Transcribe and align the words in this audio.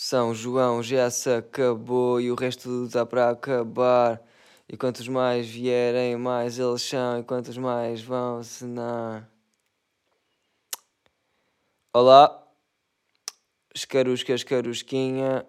São 0.00 0.32
João 0.32 0.80
já 0.80 1.10
se 1.10 1.28
acabou 1.28 2.20
e 2.20 2.30
o 2.30 2.36
resto 2.36 2.84
está 2.84 3.04
para 3.04 3.30
acabar. 3.30 4.22
E 4.68 4.76
quantos 4.76 5.08
mais 5.08 5.48
vierem, 5.48 6.16
mais 6.16 6.56
eles 6.56 6.82
são, 6.82 7.18
e 7.18 7.24
quantos 7.24 7.58
mais 7.58 8.00
vão, 8.00 8.40
se 8.44 8.64
não. 8.64 9.26
Olá, 11.92 12.46
escarusca, 13.74 14.32
escarusquinha, 14.34 15.44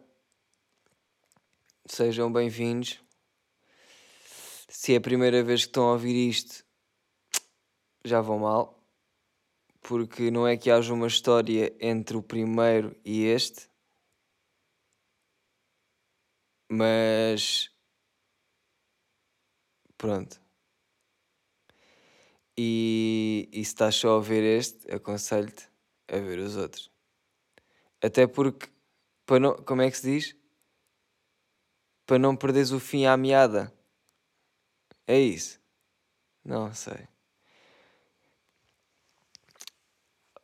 sejam 1.85 2.33
bem-vindos. 2.33 2.99
Se 4.67 4.95
é 4.95 4.97
a 4.97 5.01
primeira 5.01 5.43
vez 5.43 5.61
que 5.61 5.67
estão 5.67 5.89
a 5.89 5.91
ouvir 5.91 6.27
isto, 6.27 6.65
já 8.03 8.19
vão 8.19 8.39
mal, 8.39 8.83
porque 9.79 10.31
não 10.31 10.47
é 10.47 10.57
que 10.57 10.71
haja 10.71 10.91
uma 10.91 11.05
história 11.05 11.71
entre 11.79 12.17
o 12.17 12.23
primeiro 12.23 12.95
e 13.05 13.25
este, 13.25 13.69
mas 16.69 17.71
pronto. 19.97 20.39
E, 22.57 23.49
e 23.51 23.63
se 23.65 23.71
estás 23.71 23.95
só 23.95 24.17
a 24.17 24.21
ver 24.21 24.43
este, 24.43 24.91
aconselho-te 24.93 25.67
a 26.07 26.17
ver 26.17 26.39
os 26.39 26.55
outros. 26.55 26.91
Até 28.01 28.27
porque, 28.27 28.69
para 29.25 29.39
não, 29.39 29.55
como 29.55 29.81
é 29.81 29.89
que 29.89 29.97
se 29.97 30.11
diz? 30.11 30.35
Para 32.05 32.19
não 32.19 32.35
perderes 32.35 32.71
o 32.71 32.79
fim 32.79 33.05
à 33.05 33.15
meada. 33.15 33.73
É 35.07 35.19
isso? 35.19 35.59
Não 36.43 36.73
sei. 36.73 37.07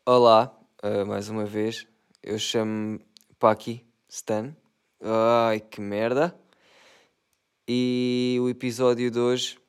Olá, 0.06 0.56
uh, 0.84 1.06
mais 1.06 1.30
uma 1.30 1.46
vez. 1.46 1.88
Eu 2.22 2.40
chamo-me 2.40 3.06
Paki 3.40 3.86
Stan. 4.08 4.56
Ai, 5.02 5.60
que 5.60 5.82
merda. 5.82 6.38
E 7.68 8.38
o 8.42 8.50
episódio 8.50 9.12
de 9.12 9.20
hoje, 9.20 9.60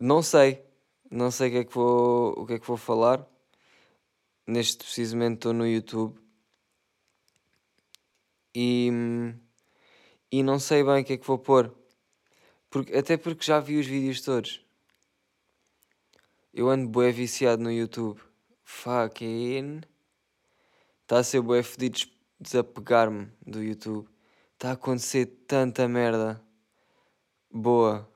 não 0.00 0.22
sei. 0.22 0.64
Não 1.10 1.30
sei 1.30 1.48
o 1.48 1.50
que 1.52 1.58
é 1.58 1.64
que 1.64 1.74
vou, 1.74 2.32
o 2.38 2.46
que 2.46 2.54
é 2.54 2.58
que 2.58 2.66
vou 2.66 2.76
falar. 2.76 3.26
Neste 4.46 4.78
precisamente 4.78 5.34
estou 5.36 5.52
no 5.52 5.66
YouTube. 5.66 6.18
E, 8.54 8.90
e 10.30 10.42
não 10.42 10.58
sei 10.58 10.82
bem 10.82 11.02
o 11.02 11.04
que 11.04 11.14
é 11.14 11.16
que 11.18 11.26
vou 11.26 11.38
pôr. 11.38 11.74
Porque, 12.70 12.96
até 12.96 13.16
porque 13.16 13.44
já 13.44 13.60
vi 13.60 13.78
os 13.78 13.86
vídeos 13.86 14.22
todos. 14.22 14.64
Eu 16.54 16.68
ando 16.68 16.88
bué 16.88 17.12
viciado 17.12 17.62
no 17.62 17.70
YouTube. 17.70 18.20
Fucking. 18.64 19.82
Está 21.02 21.18
a 21.18 21.24
ser 21.24 21.42
bué 21.42 21.62
fedido 21.62 22.08
desapegar-me 22.42 23.30
do 23.46 23.62
YouTube. 23.62 24.08
Está 24.54 24.70
a 24.70 24.72
acontecer 24.72 25.26
tanta 25.46 25.86
merda 25.88 26.42
boa. 27.50 28.08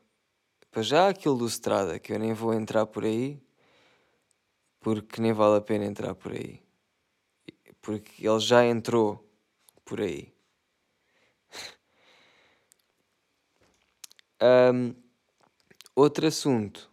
Para 0.70 0.82
já 0.82 1.08
aquilo 1.08 1.38
do 1.38 1.46
Strada, 1.46 1.98
que 1.98 2.12
eu 2.12 2.18
nem 2.18 2.34
vou 2.34 2.52
entrar 2.52 2.86
por 2.86 3.04
aí, 3.04 3.40
porque 4.80 5.20
nem 5.20 5.32
vale 5.32 5.58
a 5.58 5.60
pena 5.60 5.84
entrar 5.84 6.14
por 6.14 6.32
aí. 6.32 6.60
Porque 7.80 8.26
ele 8.26 8.40
já 8.40 8.66
entrou 8.66 9.24
por 9.84 10.00
aí. 10.00 10.34
um, 14.74 14.94
outro 15.94 16.26
assunto. 16.26 16.90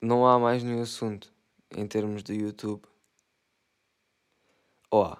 Não 0.00 0.26
há 0.26 0.38
mais 0.38 0.62
nenhum 0.62 0.82
assunto 0.82 1.32
em 1.76 1.86
termos 1.86 2.22
de 2.22 2.34
YouTube. 2.34 2.86
Ó, 4.90 5.12
oh, 5.12 5.16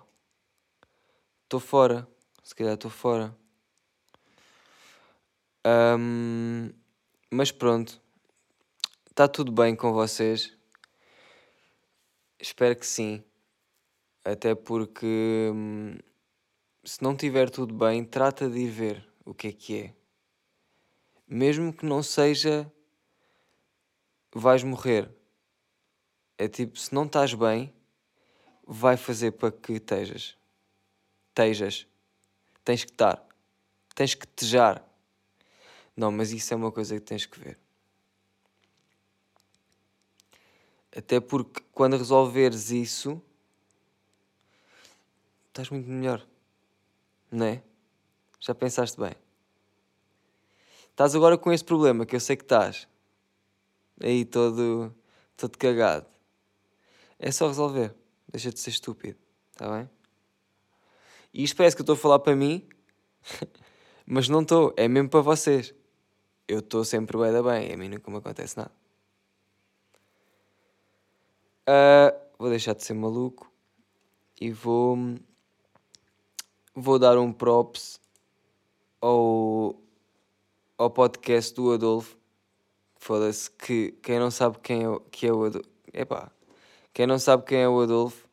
estou 1.45 1.61
fora. 1.61 2.09
Se 2.43 2.55
calhar 2.55 2.75
estou 2.75 2.91
fora. 2.91 3.37
Um, 5.67 6.71
mas 7.31 7.53
pronto. 7.53 8.01
Está 9.11 9.29
tudo 9.29 9.53
bem 9.53 9.77
com 9.77 9.93
vocês? 9.93 10.57
Espero 12.41 12.77
que 12.77 12.87
sim. 12.87 13.23
Até 14.25 14.55
porque 14.55 15.51
hum, 15.53 15.99
se 16.83 17.03
não 17.03 17.15
tiver 17.15 17.51
tudo 17.51 17.75
bem, 17.75 18.03
trata 18.03 18.49
de 18.49 18.61
ir 18.61 18.71
ver 18.71 19.09
o 19.25 19.35
que 19.35 19.49
é 19.49 19.53
que 19.53 19.79
é. 19.79 19.95
Mesmo 21.27 21.75
que 21.75 21.85
não 21.85 22.03
seja 22.03 22.73
vais 24.35 24.63
morrer. 24.63 25.11
É 26.39 26.49
tipo, 26.49 26.79
se 26.79 26.95
não 26.95 27.05
estás 27.05 27.35
bem, 27.35 27.75
vai 28.71 28.99
fazer 28.99 29.33
para 29.33 29.51
que 29.51 29.73
estejas. 29.73 30.37
Estejas. 31.31 31.87
Tens 32.63 32.85
que 32.85 32.91
estar. 32.91 33.27
Tens 33.95 34.15
que 34.15 34.27
tejar. 34.27 34.85
Não, 35.97 36.13
mas 36.13 36.33
isso 36.33 36.53
é 36.53 36.57
uma 36.57 36.71
coisa 36.71 36.95
que 36.95 37.01
tens 37.01 37.25
que 37.25 37.41
ver. 37.41 37.59
Até 40.95 41.19
porque 41.19 41.63
quando 41.73 41.97
resolveres 41.97 42.71
isso, 42.71 43.23
estás 45.49 45.71
muito 45.71 45.89
melhor. 45.89 46.27
Não 47.33 47.47
é? 47.47 47.63
Já 48.39 48.55
pensaste 48.55 49.01
bem? 49.01 49.15
Estás 50.91 51.15
agora 51.15 51.39
com 51.39 51.51
esse 51.51 51.65
problema 51.65 52.05
que 52.05 52.15
eu 52.15 52.21
sei 52.21 52.37
que 52.37 52.45
estás. 52.45 52.87
Aí 54.01 54.27
todo, 54.27 54.95
todo 55.37 55.57
cagado. 55.57 56.07
É 57.19 57.33
só 57.33 57.49
resolver. 57.49 57.98
Deixa 58.31 58.51
de 58.51 58.61
ser 58.61 58.71
estúpido, 58.71 59.19
está 59.51 59.71
bem? 59.71 59.89
E 61.33 61.43
isto 61.43 61.57
parece 61.57 61.75
que 61.75 61.81
eu 61.81 61.85
estou 61.85 61.95
a 61.95 61.99
falar 61.99 62.19
para 62.19 62.37
mim, 62.37 62.69
mas 64.07 64.29
não 64.29 64.43
estou, 64.43 64.75
é 64.77 64.87
mesmo 64.87 65.09
para 65.09 65.21
vocês. 65.21 65.75
Eu 66.47 66.61
estou 66.61 66.85
sempre 66.85 67.19
bem 67.19 67.33
da 67.33 67.43
bem, 67.43 67.73
a 67.73 67.77
mim 67.77 67.89
nunca 67.89 68.11
me 68.11 68.19
acontece 68.19 68.57
nada. 68.57 68.73
Uh, 71.69 72.19
vou 72.39 72.49
deixar 72.49 72.75
de 72.75 72.83
ser 72.83 72.95
maluco 72.95 73.53
e 74.41 74.51
vou 74.51 74.97
vou 76.75 76.99
dar 76.99 77.19
um 77.19 77.33
props 77.33 78.01
ao, 79.01 79.79
ao 80.79 80.91
podcast 80.91 81.55
do 81.55 81.73
Adolfo. 81.73 82.17
Foda-se 82.97 83.51
que 83.51 83.93
quem 84.03 84.19
não 84.19 84.31
sabe 84.31 84.59
quem 84.61 84.85
é, 84.85 85.01
que 85.11 85.27
é 85.27 85.33
o 85.33 85.45
Adolfo. 85.45 85.69
Epá, 85.93 86.33
quem 86.93 87.07
não 87.07 87.19
sabe 87.19 87.45
quem 87.45 87.59
é 87.59 87.69
o 87.69 87.81
Adolfo. 87.81 88.29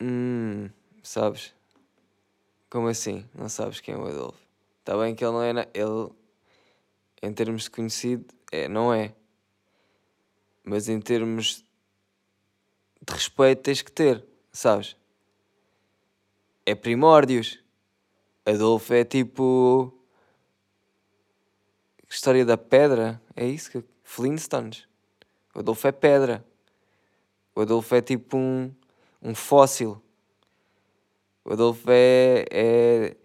Hum, 0.00 0.70
sabes? 1.02 1.54
Como 2.70 2.88
assim? 2.88 3.28
Não 3.34 3.48
sabes 3.48 3.80
quem 3.80 3.94
é 3.94 3.98
o 3.98 4.06
Adolfo? 4.06 4.38
Está 4.80 4.96
bem 4.96 5.14
que 5.14 5.24
ele 5.24 5.32
não 5.32 5.42
é. 5.42 5.52
Na... 5.52 5.66
Ele, 5.74 6.10
em 7.22 7.32
termos 7.32 7.64
de 7.64 7.70
conhecido, 7.70 8.26
é, 8.52 8.68
não 8.68 8.92
é. 8.92 9.14
Mas 10.64 10.88
em 10.88 11.00
termos 11.00 11.64
de 13.00 13.12
respeito, 13.14 13.62
tens 13.62 13.82
que 13.82 13.90
ter, 13.90 14.24
sabes? 14.52 14.96
É 16.64 16.74
primórdios. 16.74 17.58
Adolfo 18.44 18.94
é 18.94 19.04
tipo. 19.04 19.92
História 22.08 22.44
da 22.44 22.56
pedra? 22.56 23.20
É 23.34 23.46
isso 23.46 23.70
que. 23.70 23.84
Flintstones. 24.08 24.88
O 25.54 25.58
Adolfo 25.58 25.86
é 25.86 25.92
pedra. 25.92 26.42
O 27.54 27.60
Adolfo 27.60 27.94
é 27.94 28.00
tipo 28.00 28.38
um, 28.38 28.72
um 29.22 29.34
fóssil. 29.34 30.02
O 31.44 31.52
Adolfo 31.52 31.84
é, 31.90 32.46
é. 32.50 33.16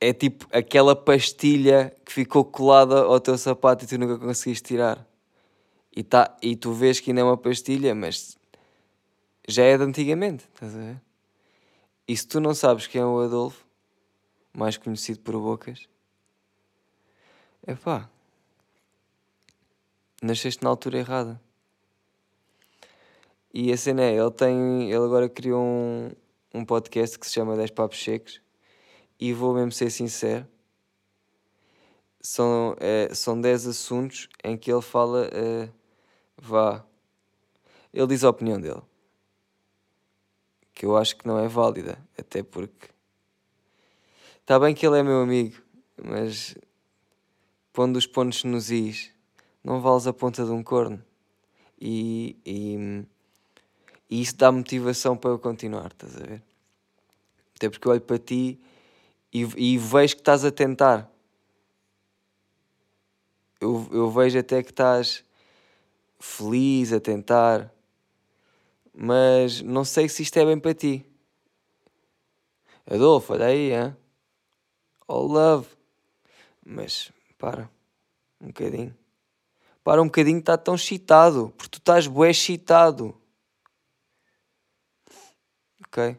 É 0.00 0.12
tipo 0.12 0.46
aquela 0.52 0.94
pastilha 0.94 1.94
que 2.04 2.12
ficou 2.12 2.44
colada 2.44 3.00
ao 3.00 3.20
teu 3.20 3.36
sapato 3.36 3.84
e 3.84 3.88
tu 3.88 3.98
nunca 3.98 4.16
conseguiste 4.16 4.68
tirar. 4.68 5.04
E, 5.94 6.04
tá, 6.04 6.34
e 6.40 6.54
tu 6.54 6.72
vês 6.72 7.00
que 7.00 7.10
ainda 7.10 7.20
é 7.20 7.24
uma 7.24 7.36
pastilha, 7.36 7.94
mas 7.94 8.38
já 9.46 9.64
é 9.64 9.76
de 9.76 9.82
antigamente, 9.82 10.48
estás 10.54 10.74
a 10.74 10.78
ver? 10.78 11.02
E 12.06 12.16
se 12.16 12.26
tu 12.26 12.40
não 12.40 12.54
sabes 12.54 12.86
quem 12.86 13.00
é 13.00 13.04
o 13.04 13.18
Adolfo, 13.18 13.66
mais 14.54 14.78
conhecido 14.78 15.18
por 15.18 15.36
Bocas, 15.36 15.86
é 17.66 17.74
pá, 17.74 18.08
nasceste 20.20 20.62
na 20.62 20.70
altura 20.70 20.98
errada. 20.98 21.40
E 23.52 23.72
a 23.72 23.76
cena 23.76 24.02
é, 24.02 24.14
ele 24.14 24.30
tem. 24.30 24.90
Ele 24.90 25.04
agora 25.04 25.28
criou 25.28 25.62
um, 25.62 26.10
um 26.54 26.64
podcast 26.64 27.18
que 27.18 27.26
se 27.26 27.32
chama 27.32 27.56
10 27.56 27.70
Papos 27.70 28.02
Secos. 28.02 28.40
E 29.18 29.32
vou 29.32 29.54
mesmo 29.54 29.72
ser 29.72 29.90
sincero. 29.90 30.46
São, 32.20 32.76
é, 32.78 33.12
são 33.14 33.40
10 33.40 33.66
assuntos 33.66 34.28
em 34.44 34.56
que 34.56 34.70
ele 34.70 34.82
fala. 34.82 35.28
É, 35.32 35.68
vá. 36.36 36.84
Ele 37.92 38.06
diz 38.06 38.22
a 38.22 38.30
opinião 38.30 38.60
dele. 38.60 38.82
Que 40.72 40.86
eu 40.86 40.96
acho 40.96 41.16
que 41.16 41.26
não 41.26 41.38
é 41.38 41.48
válida. 41.48 41.98
Até 42.16 42.42
porque. 42.42 42.88
Está 44.40 44.58
bem 44.58 44.74
que 44.74 44.86
ele 44.86 44.98
é 44.98 45.02
meu 45.02 45.22
amigo, 45.22 45.60
mas. 46.02 46.54
Pondo 47.72 47.96
os 47.96 48.06
pontos 48.06 48.42
nos 48.44 48.70
is 48.70 49.12
não 49.62 49.80
vales 49.80 50.06
a 50.06 50.12
ponta 50.12 50.44
de 50.44 50.50
um 50.50 50.62
corno. 50.62 51.02
e, 51.80 52.36
e, 52.44 53.04
e 54.10 54.20
isso 54.20 54.36
dá 54.36 54.50
motivação 54.50 55.16
para 55.16 55.30
eu 55.30 55.38
continuar, 55.38 55.92
estás 55.92 56.16
a 56.16 56.24
ver? 56.24 56.42
Até 57.54 57.70
porque 57.70 57.86
eu 57.86 57.92
olho 57.92 58.00
para 58.00 58.18
ti 58.18 58.60
e, 59.32 59.42
e 59.56 59.78
vejo 59.78 60.14
que 60.16 60.20
estás 60.20 60.44
a 60.44 60.50
tentar. 60.50 61.08
Eu, 63.60 63.88
eu 63.92 64.10
vejo 64.10 64.38
até 64.38 64.62
que 64.62 64.70
estás 64.70 65.24
feliz 66.18 66.92
a 66.92 66.98
tentar, 66.98 67.72
mas 68.92 69.62
não 69.62 69.84
sei 69.84 70.08
se 70.08 70.22
isto 70.22 70.38
é 70.38 70.44
bem 70.44 70.58
para 70.58 70.74
ti. 70.74 71.06
Adolfo, 72.86 73.34
olha 73.34 73.46
aí, 73.46 73.72
hein? 73.72 73.96
All 75.06 75.26
love. 75.26 75.68
Mas 76.64 77.12
para, 77.38 77.70
um 78.40 78.48
bocadinho. 78.48 78.99
Para 79.82 80.02
um 80.02 80.06
bocadinho, 80.06 80.38
está 80.38 80.58
tão 80.58 80.74
excitado, 80.74 81.52
porque 81.56 81.70
tu 81.70 81.78
estás 81.78 82.06
bué 82.06 82.30
excitado. 82.30 83.18
Ok? 85.86 86.18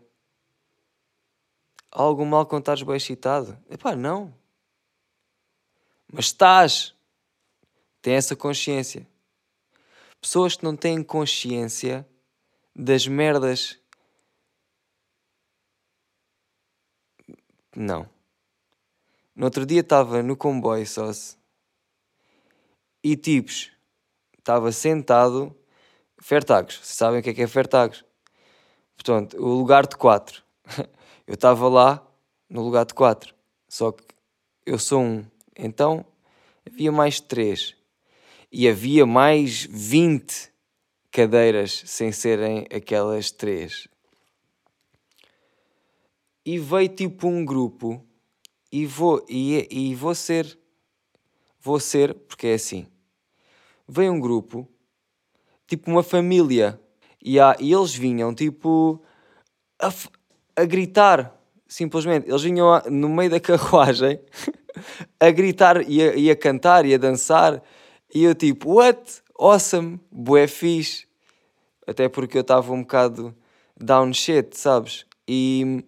Há 1.91 2.01
algum 2.01 2.25
mal 2.25 2.45
quando 2.45 2.61
estás 2.61 2.81
bem 2.81 2.95
excitado? 2.95 3.57
Epá, 3.69 3.95
não. 3.95 4.33
Mas 6.11 6.25
estás. 6.25 6.95
Tem 8.01 8.15
essa 8.15 8.35
consciência. 8.35 9.07
Pessoas 10.19 10.55
que 10.55 10.63
não 10.63 10.75
têm 10.75 11.03
consciência 11.03 12.07
das 12.75 13.07
merdas. 13.07 13.77
Não. 17.75 18.09
No 19.35 19.45
outro 19.45 19.65
dia 19.65 19.81
estava 19.81 20.23
no 20.23 20.35
comboio 20.35 20.85
só 20.87 21.11
e 23.03 23.15
tipos, 23.15 23.71
estava 24.37 24.71
sentado, 24.71 25.55
Fertagos, 26.19 26.79
sabem 26.83 27.19
o 27.19 27.23
que 27.23 27.31
é 27.31 27.33
que 27.33 27.41
é 27.41 27.47
Fertagos? 27.47 28.05
Portanto, 28.95 29.37
o 29.37 29.47
lugar 29.47 29.87
de 29.87 29.95
quatro. 29.95 30.43
Eu 31.25 31.35
estava 31.35 31.67
lá 31.67 32.05
no 32.49 32.61
lugar 32.61 32.85
de 32.85 32.93
quatro, 32.93 33.33
só 33.67 33.91
que 33.91 34.03
eu 34.65 34.77
sou 34.77 35.01
um. 35.01 35.25
Então 35.57 36.05
havia 36.69 36.91
mais 36.91 37.21
três. 37.21 37.75
E 38.51 38.67
havia 38.67 39.05
mais 39.05 39.65
20 39.69 40.51
cadeiras 41.09 41.83
sem 41.85 42.11
serem 42.11 42.67
aquelas 42.73 43.31
três. 43.31 43.87
E 46.45 46.59
veio 46.59 46.89
tipo 46.89 47.27
um 47.27 47.45
grupo 47.45 48.05
e 48.71 48.85
vou, 48.85 49.25
e, 49.29 49.67
e 49.71 49.95
vou 49.95 50.15
ser, 50.15 50.57
vou 51.61 51.79
ser, 51.79 52.13
porque 52.13 52.47
é 52.47 52.53
assim, 52.55 52.87
veio 53.87 54.11
um 54.11 54.19
grupo, 54.19 54.67
tipo 55.67 55.89
uma 55.89 56.03
família, 56.03 56.79
e, 57.23 57.39
há, 57.39 57.55
e 57.59 57.71
eles 57.71 57.93
vinham 57.93 58.33
tipo 58.33 59.01
a, 59.79 59.93
a 60.55 60.65
gritar, 60.65 61.35
simplesmente. 61.67 62.27
Eles 62.27 62.41
vinham 62.41 62.81
no 62.89 63.07
meio 63.09 63.29
da 63.29 63.39
carruagem 63.39 64.19
a 65.19 65.29
gritar 65.29 65.87
e 65.87 66.01
a, 66.01 66.15
e 66.15 66.31
a, 66.31 66.35
cantar 66.35 66.85
e 66.85 66.93
a 66.93 66.97
dançar. 66.97 67.61
E 68.13 68.23
eu 68.23 68.33
tipo, 68.33 68.75
what? 68.75 69.21
Awesome, 69.37 69.99
bué 70.11 70.47
fixe. 70.47 71.07
Até 71.85 72.09
porque 72.09 72.37
eu 72.37 72.41
estava 72.41 72.71
um 72.73 72.81
bocado 72.81 73.35
down 73.79 74.13
shit, 74.13 74.57
sabes? 74.57 75.05
E, 75.27 75.83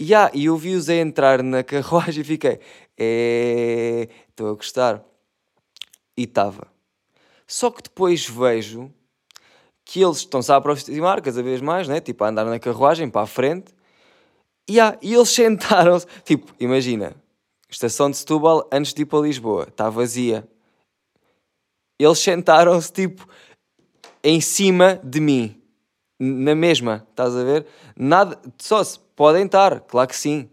yeah, 0.00 0.30
e 0.34 0.46
eu 0.46 0.56
vi-os 0.56 0.88
a 0.88 0.94
entrar 0.94 1.42
na 1.42 1.62
carruagem 1.64 2.22
e 2.22 2.24
fiquei, 2.24 2.60
é, 2.98 4.08
estou 4.38 4.48
a 4.48 4.54
gostar. 4.54 5.04
E 6.16 6.22
estava. 6.22 6.68
Só 7.46 7.70
que 7.70 7.82
depois 7.82 8.28
vejo 8.28 8.92
que 9.84 10.02
eles 10.02 10.18
estão-se 10.18 10.52
a 10.52 10.56
aproximar 10.56 11.20
cada 11.22 11.42
vez 11.42 11.60
mais, 11.60 11.88
né? 11.88 12.00
tipo 12.00 12.22
a 12.22 12.28
andar 12.28 12.44
na 12.44 12.58
carruagem 12.58 13.08
para 13.08 13.22
a 13.22 13.26
frente, 13.26 13.74
e, 14.68 14.78
ah, 14.78 14.98
e 15.00 15.14
eles 15.14 15.30
sentaram-se. 15.30 16.06
Tipo, 16.24 16.52
imagina, 16.60 17.16
estação 17.68 18.10
de 18.10 18.18
Setúbal 18.18 18.68
antes 18.70 18.92
de 18.92 19.02
ir 19.02 19.06
para 19.06 19.20
Lisboa, 19.20 19.66
está 19.68 19.88
vazia. 19.88 20.46
Eles 21.98 22.18
sentaram-se 22.18 22.92
tipo 22.92 23.26
em 24.22 24.40
cima 24.40 25.00
de 25.02 25.20
mim, 25.20 25.60
na 26.18 26.54
mesma, 26.54 27.06
estás 27.10 27.34
a 27.34 27.42
ver? 27.42 27.66
Nada, 27.96 28.38
só 28.58 28.84
se 28.84 28.98
podem 29.16 29.46
estar, 29.46 29.80
claro 29.80 30.08
que 30.08 30.16
sim. 30.16 30.50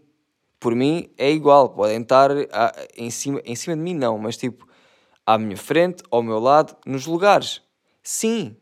Por 0.58 0.74
mim 0.74 1.10
é 1.16 1.30
igual, 1.30 1.68
podem 1.70 2.02
estar 2.02 2.30
ah, 2.52 2.72
em, 2.96 3.10
cima, 3.10 3.40
em 3.44 3.54
cima 3.54 3.76
de 3.76 3.82
mim, 3.82 3.94
não, 3.94 4.18
mas 4.18 4.36
tipo 4.36 4.66
à 5.24 5.36
minha 5.36 5.56
frente, 5.56 6.02
ao 6.10 6.22
meu 6.22 6.38
lado, 6.38 6.76
nos 6.86 7.06
lugares. 7.06 7.60
Sim, 8.02 8.56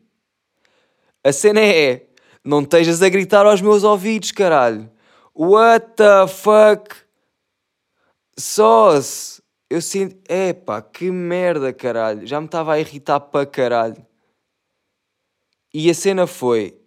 a 1.25 1.33
cena 1.33 1.59
é: 1.59 2.05
não 2.43 2.61
estejas 2.61 3.01
a 3.01 3.09
gritar 3.09 3.47
aos 3.47 3.59
meus 3.59 3.83
ouvidos, 3.83 4.31
caralho. 4.31 4.91
What 5.33 5.95
the 5.95 6.27
fuck? 6.27 6.95
Sós. 8.37 9.41
Eu 9.67 9.81
sinto. 9.81 10.17
Epá, 10.31 10.83
que 10.83 11.09
merda, 11.09 11.73
caralho. 11.73 12.27
Já 12.27 12.39
me 12.39 12.45
estava 12.45 12.73
a 12.73 12.79
irritar 12.79 13.19
para 13.19 13.43
caralho. 13.43 14.05
E 15.73 15.89
a 15.89 15.93
cena 15.95 16.27
foi. 16.27 16.79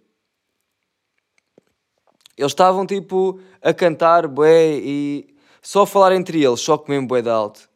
Eles 2.39 2.53
estavam 2.53 2.87
tipo 2.87 3.41
a 3.61 3.75
cantar, 3.75 4.29
bué, 4.29 4.79
e 4.79 5.35
só 5.61 5.83
a 5.83 5.87
falar 5.87 6.15
entre 6.15 6.43
eles, 6.43 6.61
só 6.61 6.83
mesmo 6.87 7.09
bué 7.09 7.21
de 7.21 7.29
alto. 7.29 7.69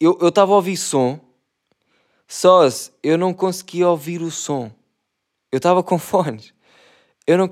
Eu 0.00 0.16
estava 0.28 0.52
a 0.52 0.56
ouvir 0.56 0.76
som, 0.76 1.20
só 2.26 2.62
eu 3.02 3.18
não 3.18 3.34
conseguia 3.34 3.88
ouvir 3.88 4.22
o 4.22 4.30
som. 4.30 4.72
Eu 5.52 5.58
estava 5.58 5.82
com 5.82 5.98
fones. 6.00 6.54
Eu 7.26 7.36
não. 7.36 7.50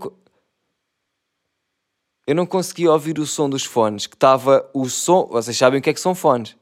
Eu 2.26 2.34
não 2.34 2.46
conseguia 2.46 2.90
ouvir 2.90 3.18
o 3.18 3.26
som 3.26 3.50
dos 3.50 3.64
fones, 3.64 4.06
que 4.06 4.16
estava 4.16 4.68
o 4.72 4.88
som. 4.88 5.26
Vocês 5.26 5.56
sabem 5.56 5.80
o 5.80 5.82
que 5.82 5.90
é 5.90 5.94
que 5.94 6.00
são 6.00 6.14
fones? 6.14 6.56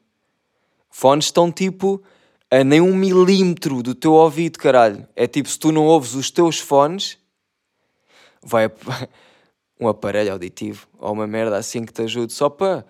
Fones 0.90 1.26
estão 1.26 1.52
tipo 1.52 2.02
a 2.50 2.64
nem 2.64 2.80
um 2.80 2.94
milímetro 2.94 3.82
do 3.82 3.94
teu 3.94 4.14
ouvido, 4.14 4.58
caralho. 4.58 5.06
É 5.14 5.26
tipo, 5.26 5.48
se 5.48 5.58
tu 5.58 5.70
não 5.70 5.86
ouves 5.86 6.14
os 6.14 6.30
teus 6.30 6.58
fones, 6.58 7.18
vai 8.42 8.70
um 9.80 9.88
aparelho 9.88 10.32
auditivo 10.32 10.86
ou 10.98 11.12
uma 11.12 11.26
merda 11.26 11.56
assim 11.56 11.84
que 11.84 11.92
te 11.92 12.02
ajude 12.02 12.32
só 12.32 12.48
para 12.48 12.84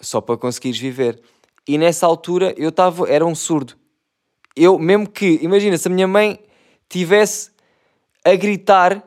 só 0.00 0.20
para 0.20 0.36
conseguires 0.36 0.78
viver. 0.78 1.20
E 1.68 1.76
nessa 1.76 2.06
altura 2.06 2.54
eu 2.56 2.70
estava, 2.70 3.08
era 3.08 3.24
um 3.24 3.34
surdo. 3.34 3.74
Eu, 4.56 4.78
mesmo 4.78 5.08
que, 5.08 5.38
imagina, 5.42 5.76
se 5.76 5.86
a 5.88 5.90
minha 5.90 6.08
mãe 6.08 6.42
tivesse 6.88 7.50
a 8.24 8.34
gritar 8.34 9.02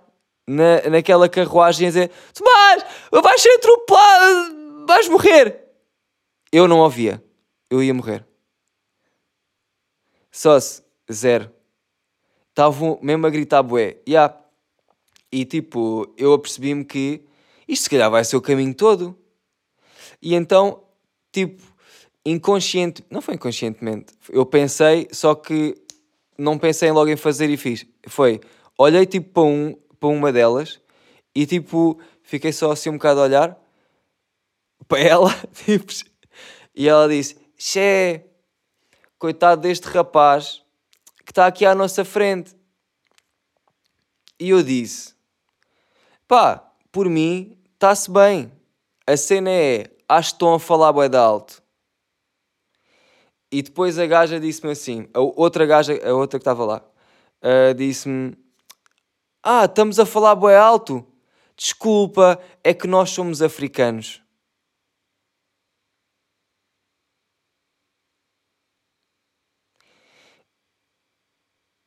na, 0.48 0.90
naquela 0.90 1.28
carruagem 1.28 1.88
a 1.88 1.90
dizer: 1.90 2.12
Tomás, 2.34 2.86
vais 3.12 3.42
ser 3.42 3.50
atropelado, 3.56 4.86
vais 4.88 5.10
morrer. 5.10 5.60
Eu 6.52 6.68
não 6.68 6.80
ouvia, 6.80 7.24
eu 7.70 7.82
ia 7.82 7.94
morrer. 7.94 8.25
Só 10.32 10.60
se, 10.60 10.82
zero. 11.12 11.52
Estavam 12.50 13.00
mesmo 13.02 13.25
a 13.25 13.30
gritar 13.30 13.63
bué. 13.63 13.98
Yeah. 14.08 14.43
E 15.34 15.46
tipo, 15.46 16.13
eu 16.16 16.32
apercebi-me 16.32 16.86
que 16.86 17.25
isto 17.68 17.86
se 17.86 17.90
calhar 17.90 18.12
vai 18.12 18.24
ser 18.24 18.36
o 18.36 18.42
caminho 18.42 18.72
todo. 18.72 19.18
E 20.22 20.36
então, 20.36 20.84
tipo, 21.32 21.60
inconsciente, 22.24 23.04
não 23.10 23.20
foi 23.20 23.34
inconscientemente, 23.34 24.13
eu 24.30 24.46
pensei, 24.46 25.08
só 25.12 25.34
que 25.34 25.75
não 26.38 26.60
pensei 26.60 26.92
logo 26.92 27.10
em 27.10 27.18
fazer 27.18 27.50
e 27.50 27.58
fiz. 27.58 27.84
Foi, 28.06 28.42
olhei 28.78 29.08
tipo 29.08 29.32
para, 29.32 29.42
um, 29.42 29.75
para 30.00 30.10
uma 30.10 30.32
delas 30.32 30.80
e 31.34 31.48
tipo 31.48 32.00
fiquei 32.22 32.52
só 32.54 32.72
assim 32.72 32.92
um 32.92 32.98
bocado 32.98 33.22
a 33.22 33.24
olhar 33.24 33.60
para 34.88 35.00
ela 35.00 35.30
tipo, 35.66 35.92
e 36.75 36.88
ela 36.88 37.10
disse: 37.10 37.38
Xé, 37.58 38.24
coitado 39.18 39.63
deste 39.63 39.88
rapaz 39.88 40.62
que 41.25 41.32
está 41.32 41.48
aqui 41.48 41.66
à 41.66 41.74
nossa 41.74 42.06
frente. 42.06 42.56
E 44.40 44.50
eu 44.50 44.62
disse: 44.62 45.13
Pá, 46.27 46.72
por 46.92 47.10
mim 47.10 47.58
está-se 47.74 48.10
bem. 48.10 48.51
A 49.08 49.18
cena 49.18 49.50
é: 49.50 49.89
acho 50.08 50.30
que 50.32 50.36
estão 50.36 50.53
a 50.53 50.60
falar 50.60 50.94
bué 50.94 51.10
de 51.10 51.18
alto. 51.18 51.62
E 53.51 53.62
depois 53.62 54.00
a 54.00 54.06
gaja 54.06 54.39
disse-me 54.39 54.72
assim: 54.72 55.08
a 55.13 55.20
outra 55.20 55.65
gaja, 55.65 55.94
a 56.08 56.13
outra 56.13 56.39
que 56.39 56.42
estava 56.42 56.65
lá, 56.65 56.82
uh, 57.44 57.74
disse-me: 57.75 58.36
ah, 59.46 59.65
estamos 59.65 60.00
a 60.00 60.06
falar 60.06 60.36
bem 60.36 60.56
alto? 60.56 61.06
Desculpa, 61.58 62.39
é 62.63 62.74
que 62.74 62.88
nós 62.88 63.10
somos 63.10 63.42
africanos. 63.42 64.22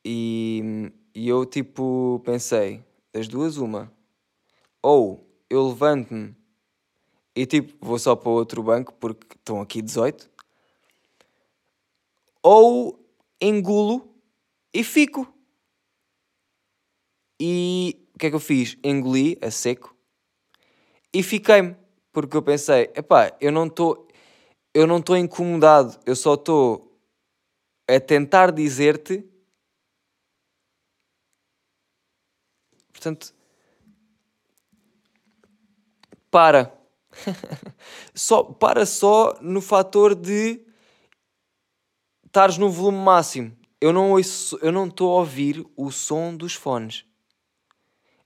E, 0.05 0.91
e 1.15 1.27
eu 1.27 1.45
tipo 1.45 2.21
pensei, 2.23 2.83
das 3.11 3.27
duas 3.27 3.57
uma. 3.57 3.91
Ou 4.81 5.27
eu 5.49 5.67
levanto-me 5.67 6.35
e 7.35 7.45
tipo 7.45 7.73
vou 7.85 7.99
só 7.99 8.15
para 8.15 8.29
outro 8.29 8.63
banco 8.63 8.93
porque 8.93 9.35
estão 9.35 9.61
aqui 9.61 9.81
18. 9.81 10.29
Ou 12.41 12.99
engulo 13.41 14.15
e 14.73 14.83
fico 14.83 15.27
E 17.39 18.09
o 18.15 18.19
que 18.19 18.27
é 18.27 18.29
que 18.29 18.35
eu 18.35 18.39
fiz? 18.39 18.77
Engoli 18.83 19.37
a 19.41 19.51
seco 19.51 19.95
e 21.13 21.23
fiquei-me. 21.23 21.75
Porque 22.11 22.35
eu 22.35 22.41
pensei, 22.41 22.91
epá, 22.95 23.35
eu 23.39 23.51
não 23.51 23.67
estou 23.67 24.07
eu 24.73 24.85
não 24.85 24.97
estou 24.99 25.17
incomodado, 25.17 25.99
eu 26.05 26.15
só 26.15 26.35
estou 26.35 26.99
a 27.89 27.99
tentar 27.99 28.51
dizer-te. 28.51 29.25
Portanto, 32.91 33.33
para. 36.29 36.73
só, 38.13 38.43
para 38.43 38.85
só 38.85 39.37
no 39.41 39.61
fator 39.61 40.13
de 40.13 40.61
estares 42.25 42.57
no 42.57 42.69
volume 42.69 42.99
máximo. 42.99 43.55
Eu 43.79 43.93
não 43.93 44.11
ouço, 44.11 44.57
eu 44.61 44.71
não 44.71 44.87
estou 44.87 45.11
a 45.11 45.19
ouvir 45.19 45.65
o 45.75 45.91
som 45.91 46.35
dos 46.35 46.53
fones. 46.53 47.05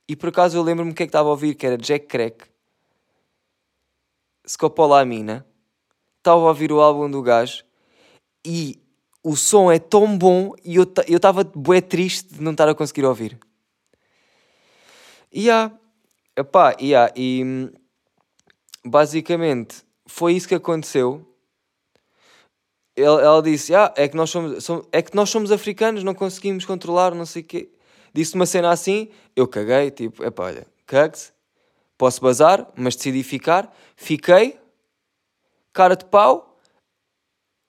E 0.08 0.16
por 0.16 0.30
acaso 0.30 0.58
eu 0.58 0.64
lembro-me 0.64 0.94
que 0.94 1.04
é 1.04 1.06
que 1.06 1.10
estava 1.10 1.30
a 1.30 1.32
ouvir, 1.32 1.56
que 1.56 1.66
era 1.66 1.78
Jack 1.78 2.08
Crack, 2.08 2.50
Scopolamina, 4.48 5.46
estava 6.18 6.42
a 6.42 6.48
ouvir 6.48 6.72
o 6.72 6.82
álbum 6.82 7.10
do 7.10 7.22
gajo 7.22 7.64
e 8.46 8.82
o 9.24 9.36
som 9.36 9.72
é 9.72 9.80
tão 9.80 10.18
bom 10.18 10.54
e 10.64 10.76
eu 10.76 10.84
estava 10.84 11.44
bué 11.44 11.80
triste 11.80 12.34
de 12.34 12.42
não 12.42 12.52
estar 12.52 12.68
a 12.68 12.76
conseguir 12.76 13.06
ouvir. 13.06 13.38
E 15.32 15.50
há, 15.50 15.72
epá, 16.36 16.76
e 16.80 16.94
há, 16.94 17.12
e 17.16 17.72
basicamente 18.86 19.84
foi 20.06 20.34
isso 20.34 20.48
que 20.48 20.56
aconteceu. 20.56 21.26
Ela, 22.96 23.22
ela 23.22 23.42
disse: 23.42 23.74
ah, 23.74 23.94
é, 23.96 24.08
que 24.08 24.16
nós 24.16 24.30
somos, 24.30 24.64
somos, 24.64 24.86
é 24.92 25.02
que 25.02 25.16
nós 25.16 25.30
somos 25.30 25.52
africanos, 25.52 26.04
não 26.04 26.14
conseguimos 26.14 26.66
controlar, 26.66 27.16
não 27.16 27.26
sei 27.26 27.42
o 27.42 27.46
quê. 27.46 27.70
Disse 28.14 28.36
uma 28.36 28.46
cena 28.46 28.72
assim, 28.72 29.10
eu 29.36 29.48
caguei, 29.48 29.90
tipo, 29.90 30.22
epá, 30.24 30.46
olha, 30.46 30.68
cague-se, 30.86 31.32
posso 31.98 32.22
bazar, 32.22 32.70
mas 32.76 32.96
decidi 32.96 33.24
ficar. 33.24 33.74
Fiquei, 33.96 34.60
cara 35.72 35.96
de 35.96 36.04
pau, 36.04 36.60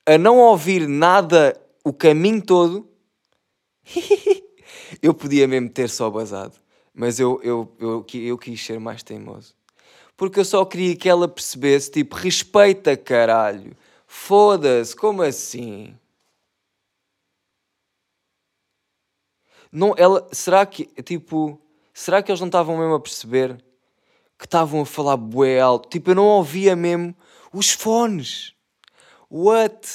a 0.05 0.19
não 0.19 0.39
ouvir 0.39 0.89
nada 0.89 1.61
o 1.85 1.93
caminho 1.93 2.43
todo. 2.45 2.89
eu 5.01 5.15
podia 5.15 5.47
mesmo 5.47 5.69
ter 5.69 5.89
só 5.89 6.11
basado, 6.11 6.59
mas 6.93 7.21
eu, 7.21 7.41
eu, 7.45 7.73
eu, 7.79 8.05
eu, 8.13 8.21
eu 8.21 8.39
quis 8.39 8.65
ser 8.65 8.81
mais 8.81 9.05
teimoso 9.05 9.55
porque 10.17 10.41
eu 10.41 10.45
só 10.45 10.65
queria 10.65 10.97
que 10.97 11.09
ela 11.09 11.29
percebesse, 11.29 11.91
tipo, 11.91 12.15
respeita 12.17 12.97
caralho. 12.97 13.77
Foda-se, 14.07 14.95
como 14.95 15.23
assim? 15.23 15.97
Não, 19.71 19.95
ela, 19.97 20.29
será 20.33 20.67
que, 20.67 20.85
tipo, 21.03 21.59
será 21.95 22.23
que 22.23 22.31
eles 22.31 22.41
não 22.41 22.49
estavam 22.49 22.77
mesmo 22.77 22.95
a 22.95 23.01
perceber 23.01 23.57
que 24.39 24.45
estavam 24.45 24.83
a 24.83 24.87
falar 24.87 25.17
bué 25.17 25.61
alto? 25.61 25.89
Tipo, 25.89 26.11
eu 26.11 26.15
não 26.15 26.27
ouvia 26.27 26.77
mesmo 26.77 27.17
os 27.53 27.71
fones. 27.71 28.55
What? 29.31 29.89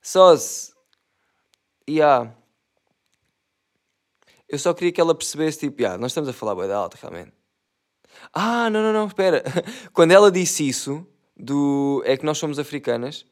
Só 0.00 0.36
se... 0.36 0.72
Yeah. 1.88 2.32
Eu 4.48 4.58
só 4.58 4.72
queria 4.72 4.92
que 4.92 5.00
ela 5.00 5.14
percebesse, 5.14 5.58
tipo, 5.58 5.82
yeah, 5.82 5.98
nós 5.98 6.12
estamos 6.12 6.28
a 6.28 6.32
falar 6.32 6.54
bué 6.54 6.72
alto, 6.72 6.96
realmente. 7.00 7.39
Ah, 8.32 8.70
não, 8.70 8.82
não, 8.82 8.92
não, 8.92 9.06
espera. 9.06 9.42
Quando 9.92 10.12
ela 10.12 10.30
disse 10.30 10.68
isso, 10.68 11.06
do 11.36 12.02
é 12.04 12.16
que 12.16 12.24
nós 12.24 12.38
somos 12.38 12.58
africanas, 12.58 13.26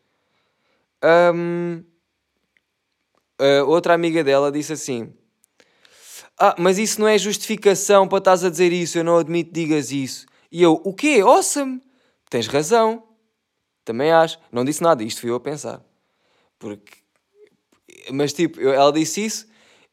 um, 1.33 1.85
outra 3.67 3.95
amiga 3.95 4.25
dela 4.25 4.51
disse 4.51 4.73
assim: 4.73 5.13
Ah, 6.39 6.57
mas 6.59 6.79
isso 6.79 7.01
não 7.01 7.09
é 7.09 7.19
justificação 7.19 8.09
para 8.09 8.19
estás 8.19 8.45
a 8.45 8.51
dizer 8.51 8.73
isso, 8.73 8.99
eu 8.99 9.05
não 9.05 9.19
admito 9.19 9.53
digas 9.53 9.93
isso. 9.93 10.27
E 10.51 10.63
eu, 10.63 10.81
o 10.85 10.95
quê? 10.95 11.21
Awesome! 11.23 11.83
Tens 12.31 12.47
razão. 12.47 13.05
Também 13.85 14.13
acho. 14.13 14.39
Não 14.51 14.65
disse 14.65 14.83
nada, 14.83 15.03
isto 15.03 15.21
fui 15.21 15.31
eu 15.31 15.37
a 15.37 15.41
pensar. 15.41 15.83
Porque. 16.59 16.99
Mas 18.11 18.33
tipo, 18.33 18.61
ela 18.61 18.93
disse 18.93 19.25
isso 19.25 19.47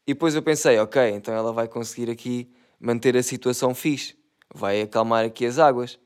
e 0.06 0.14
depois 0.14 0.34
eu 0.34 0.42
pensei, 0.42 0.78
ok, 0.78 1.10
então 1.10 1.34
ela 1.34 1.52
vai 1.52 1.68
conseguir 1.68 2.10
aqui 2.10 2.50
manter 2.78 3.16
a 3.16 3.22
situação 3.22 3.74
fixe 3.74 4.14
vai 4.56 4.82
acalmar 4.82 5.24
aqui 5.24 5.46
as 5.46 5.58
águas. 5.58 5.98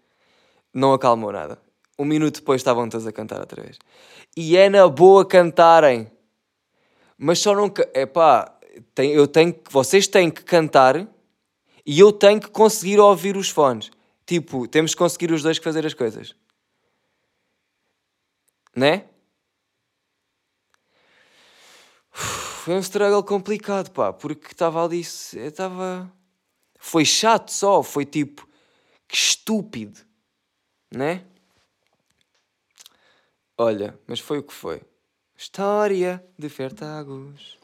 Não 0.73 0.93
acalmou 0.93 1.33
nada. 1.33 1.59
Um 1.99 2.05
minuto 2.05 2.41
depois 2.41 2.61
estavam 2.61 2.89
todos 2.89 3.07
a 3.07 3.13
cantar 3.13 3.41
outra 3.41 3.63
vez. 3.63 3.79
E 4.37 4.57
é 4.57 4.69
na 4.69 4.89
boa 4.89 5.25
cantarem. 5.25 6.11
Mas 7.17 7.39
só 7.39 7.55
não. 7.55 7.73
É 7.93 8.07
pá, 8.07 8.59
eu 8.97 9.27
tenho 9.27 9.53
que. 9.53 9.73
Vocês 9.73 10.07
têm 10.07 10.31
que 10.31 10.43
cantar 10.43 11.07
e 11.85 11.99
eu 11.99 12.13
tenho 12.13 12.41
que 12.41 12.49
conseguir 12.49 12.99
ouvir 12.99 13.37
os 13.37 13.51
fones. 13.51 13.91
Tipo, 14.27 14.69
temos 14.69 14.93
que 14.95 14.99
conseguir 14.99 15.33
os 15.33 15.43
dois 15.43 15.59
fazer 15.59 15.85
as 15.85 15.95
coisas. 15.95 16.35
Né? 18.75 19.05
Foi 22.13 22.75
um 22.75 22.79
struggle 22.79 23.23
complicado, 23.25 23.91
pá, 23.91 24.13
porque 24.13 24.53
estava 24.53 24.85
ali. 24.85 25.01
Estava 25.01 26.11
foi 26.81 27.05
chato 27.05 27.53
só, 27.53 27.83
foi 27.83 28.07
tipo, 28.07 28.49
que 29.07 29.15
estúpido, 29.15 30.01
né? 30.91 31.25
Olha, 33.57 33.99
mas 34.07 34.19
foi 34.19 34.39
o 34.39 34.43
que 34.43 34.55
foi. 34.55 34.83
História 35.37 36.25
de 36.39 36.49
Fertagos. 36.49 37.59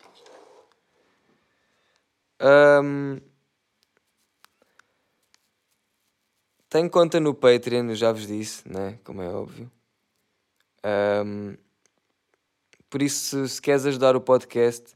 Um, 2.41 3.19
tenho 6.69 6.91
conta 6.91 7.19
no 7.19 7.35
Patreon, 7.35 7.95
já 7.95 8.13
vos 8.13 8.27
disse, 8.27 8.69
né? 8.69 8.99
Como 9.03 9.23
é 9.23 9.29
óbvio. 9.29 9.73
Um, 11.25 11.57
por 12.91 13.03
isso, 13.03 13.49
se 13.49 13.61
queres 13.61 13.87
ajudar 13.87 14.15
o 14.15 14.21
podcast, 14.21 14.96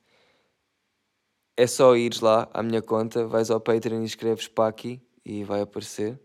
é 1.57 1.67
só 1.67 1.95
ires 1.97 2.21
lá 2.21 2.49
à 2.53 2.63
minha 2.63 2.83
conta, 2.83 3.27
vais 3.27 3.51
ao 3.51 3.61
Patreon 3.61 4.03
e 4.03 4.07
escreves 4.07 4.49
Paki 4.49 5.01
e 5.25 5.45
vai 5.45 5.61
aparecer. 5.61 6.19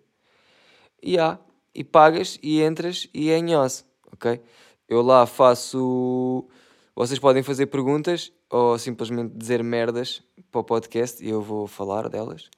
E 1.02 1.20
há, 1.20 1.40
e 1.74 1.84
pagas 1.84 2.40
e 2.42 2.62
entras 2.62 3.08
e 3.14 3.30
é 3.30 3.40
nhose, 3.42 3.84
ok? 4.12 4.42
Eu 4.88 5.02
lá 5.02 5.26
faço. 5.26 6.48
Vocês 6.96 7.20
podem 7.20 7.44
fazer 7.44 7.68
perguntas 7.68 8.32
ou 8.50 8.78
simplesmente 8.80 9.36
dizer 9.36 9.64
merdas 9.64 10.24
para 10.52 10.62
o 10.62 10.64
podcast 10.64 11.24
e 11.24 11.30
eu 11.30 11.42
vou 11.42 11.68
falar 11.68 12.08
delas. 12.08 12.50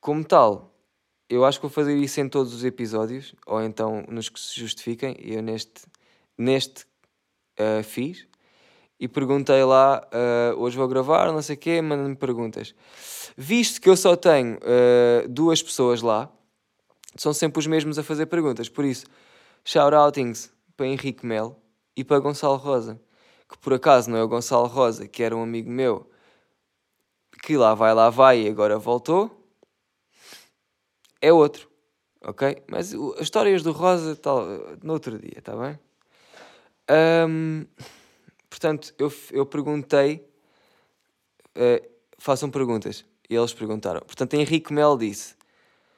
Como 0.00 0.24
tal, 0.24 0.74
eu 1.28 1.44
acho 1.44 1.58
que 1.58 1.62
vou 1.62 1.70
fazer 1.70 1.96
isso 1.96 2.20
em 2.20 2.28
todos 2.28 2.52
os 2.52 2.64
episódios, 2.64 3.34
ou 3.46 3.62
então 3.62 4.04
nos 4.08 4.28
que 4.28 4.38
se 4.38 4.60
justifiquem, 4.60 5.16
eu 5.18 5.40
neste, 5.42 5.82
neste 6.36 6.84
uh, 7.58 7.82
fiz 7.82 8.26
e 9.02 9.08
perguntei 9.08 9.64
lá, 9.64 10.00
uh, 10.14 10.56
hoje 10.60 10.76
vou 10.76 10.86
gravar, 10.86 11.32
não 11.32 11.42
sei 11.42 11.56
o 11.56 11.58
quê, 11.58 11.82
mandando-me 11.82 12.14
perguntas. 12.14 12.72
Visto 13.36 13.80
que 13.80 13.88
eu 13.88 13.96
só 13.96 14.14
tenho 14.14 14.58
uh, 14.58 15.28
duas 15.28 15.60
pessoas 15.60 16.02
lá, 16.02 16.30
são 17.16 17.32
sempre 17.32 17.58
os 17.58 17.66
mesmos 17.66 17.98
a 17.98 18.04
fazer 18.04 18.26
perguntas. 18.26 18.68
Por 18.68 18.84
isso, 18.84 19.04
shout-outings 19.64 20.52
para 20.76 20.86
Henrique 20.86 21.26
Mel 21.26 21.60
e 21.96 22.04
para 22.04 22.20
Gonçalo 22.20 22.54
Rosa. 22.54 23.00
Que 23.50 23.58
por 23.58 23.74
acaso 23.74 24.08
não 24.08 24.18
é 24.18 24.22
o 24.22 24.28
Gonçalo 24.28 24.68
Rosa, 24.68 25.08
que 25.08 25.20
era 25.20 25.36
um 25.36 25.42
amigo 25.42 25.68
meu, 25.68 26.08
que 27.42 27.56
lá 27.56 27.74
vai, 27.74 27.92
lá 27.92 28.08
vai 28.08 28.42
e 28.42 28.48
agora 28.48 28.78
voltou. 28.78 29.36
É 31.20 31.32
outro, 31.32 31.68
ok? 32.22 32.62
Mas 32.68 32.94
as 32.94 33.22
histórias 33.22 33.64
do 33.64 33.72
Rosa, 33.72 34.14
tal, 34.14 34.46
no 34.80 34.92
outro 34.92 35.18
dia, 35.18 35.38
está 35.38 35.56
bem? 35.56 35.76
Um, 37.28 37.66
Portanto, 38.52 38.94
eu, 38.98 39.10
eu 39.30 39.46
perguntei, 39.46 40.28
uh, 41.56 41.88
façam 42.18 42.50
perguntas. 42.50 43.02
E 43.30 43.34
eles 43.34 43.54
perguntaram. 43.54 44.02
Portanto, 44.02 44.34
Henrique 44.34 44.74
Mel 44.74 44.98
disse: 44.98 45.34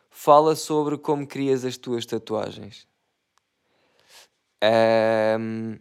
Fala 0.08 0.54
sobre 0.54 0.96
como 0.96 1.26
crias 1.26 1.64
as 1.64 1.76
tuas 1.76 2.06
tatuagens. 2.06 2.86
Um, 4.62 5.76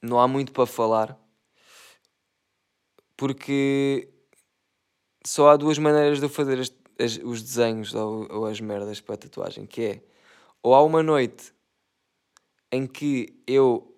não 0.00 0.20
há 0.20 0.28
muito 0.28 0.52
para 0.52 0.64
falar, 0.64 1.18
porque 3.16 4.08
só 5.26 5.50
há 5.50 5.56
duas 5.56 5.76
maneiras 5.76 6.20
de 6.20 6.26
eu 6.26 6.30
fazer 6.30 6.60
as, 6.60 6.72
as, 7.00 7.18
os 7.24 7.42
desenhos 7.42 7.96
ou, 7.96 8.32
ou 8.32 8.46
as 8.46 8.60
merdas 8.60 9.00
para 9.00 9.16
a 9.16 9.18
tatuagem, 9.18 9.66
que 9.66 9.82
é 9.82 10.02
ou 10.62 10.72
há 10.72 10.84
uma 10.84 11.02
noite 11.02 11.52
em 12.70 12.86
que 12.86 13.42
eu 13.44 13.89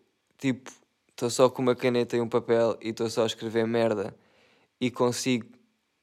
tipo, 0.42 0.72
estou 1.08 1.30
só 1.30 1.48
com 1.48 1.62
uma 1.62 1.76
caneta 1.76 2.16
e 2.16 2.20
um 2.20 2.28
papel 2.28 2.76
e 2.82 2.88
estou 2.88 3.08
só 3.08 3.22
a 3.22 3.26
escrever 3.26 3.64
merda 3.64 4.12
e 4.80 4.90
consigo 4.90 5.46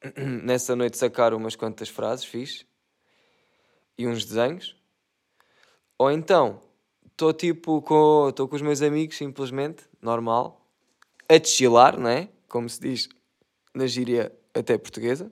nessa 0.45 0.77
noite 0.77 0.97
sacar 0.97 1.33
umas 1.33 1.57
quantas 1.57 1.89
frases 1.89 2.23
fixe 2.23 2.65
e 3.97 4.07
uns 4.07 4.23
desenhos. 4.23 4.77
Ou 5.97 6.09
então, 6.09 6.61
estou 7.05 7.33
tipo 7.33 7.81
com, 7.81 8.29
estou 8.29 8.47
com 8.47 8.55
os 8.55 8.61
meus 8.61 8.81
amigos 8.81 9.17
simplesmente, 9.17 9.83
normal, 10.01 10.65
a 11.27 11.43
chilar, 11.43 11.99
não 11.99 12.09
é? 12.09 12.29
Como 12.47 12.69
se 12.69 12.79
diz 12.79 13.09
na 13.75 13.87
gíria 13.87 14.31
até 14.53 14.77
portuguesa. 14.77 15.29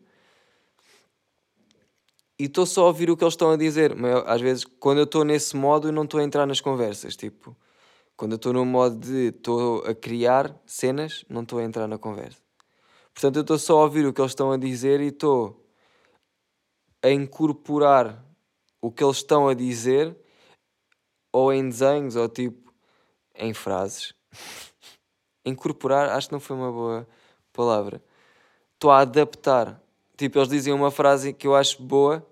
E 2.37 2.43
estou 2.43 2.65
só 2.65 2.83
a 2.83 2.87
ouvir 2.87 3.09
o 3.09 3.15
que 3.15 3.23
eles 3.23 3.35
estão 3.35 3.51
a 3.51 3.55
dizer. 3.55 3.95
Mas 3.95 4.21
às 4.27 4.41
vezes, 4.41 4.65
quando 4.65 4.97
eu 4.97 5.05
estou 5.05 5.23
nesse 5.23 5.55
modo, 5.55 5.87
eu 5.87 5.93
não 5.93 6.03
estou 6.03 6.19
a 6.19 6.23
entrar 6.23 6.45
nas 6.45 6.59
conversas. 6.59 7.15
Tipo, 7.15 7.55
quando 8.17 8.31
eu 8.31 8.37
estou 8.37 8.51
no 8.51 8.65
modo 8.65 8.97
de 8.97 9.27
estou 9.27 9.85
a 9.85 9.93
criar 9.93 10.59
cenas, 10.65 11.23
não 11.29 11.43
estou 11.43 11.59
a 11.59 11.63
entrar 11.63 11.87
na 11.87 11.99
conversa. 11.99 12.41
Portanto, 13.13 13.35
eu 13.35 13.41
estou 13.41 13.59
só 13.59 13.79
a 13.79 13.83
ouvir 13.83 14.07
o 14.07 14.11
que 14.11 14.19
eles 14.19 14.31
estão 14.31 14.51
a 14.51 14.57
dizer 14.57 14.99
e 14.99 15.07
estou 15.07 15.63
a 17.03 17.11
incorporar 17.11 18.25
o 18.81 18.91
que 18.91 19.03
eles 19.03 19.17
estão 19.17 19.47
a 19.47 19.53
dizer 19.53 20.17
ou 21.31 21.53
em 21.53 21.69
desenhos 21.69 22.15
ou 22.15 22.27
tipo 22.27 22.73
em 23.35 23.53
frases. 23.53 24.15
incorporar, 25.45 26.09
acho 26.09 26.27
que 26.27 26.33
não 26.33 26.39
foi 26.39 26.55
uma 26.55 26.71
boa 26.71 27.07
palavra. 27.53 28.03
Estou 28.73 28.89
a 28.89 28.99
adaptar. 28.99 29.79
Tipo, 30.17 30.39
eles 30.39 30.49
dizem 30.49 30.73
uma 30.73 30.89
frase 30.89 31.33
que 31.33 31.45
eu 31.45 31.55
acho 31.55 31.81
boa, 31.83 32.25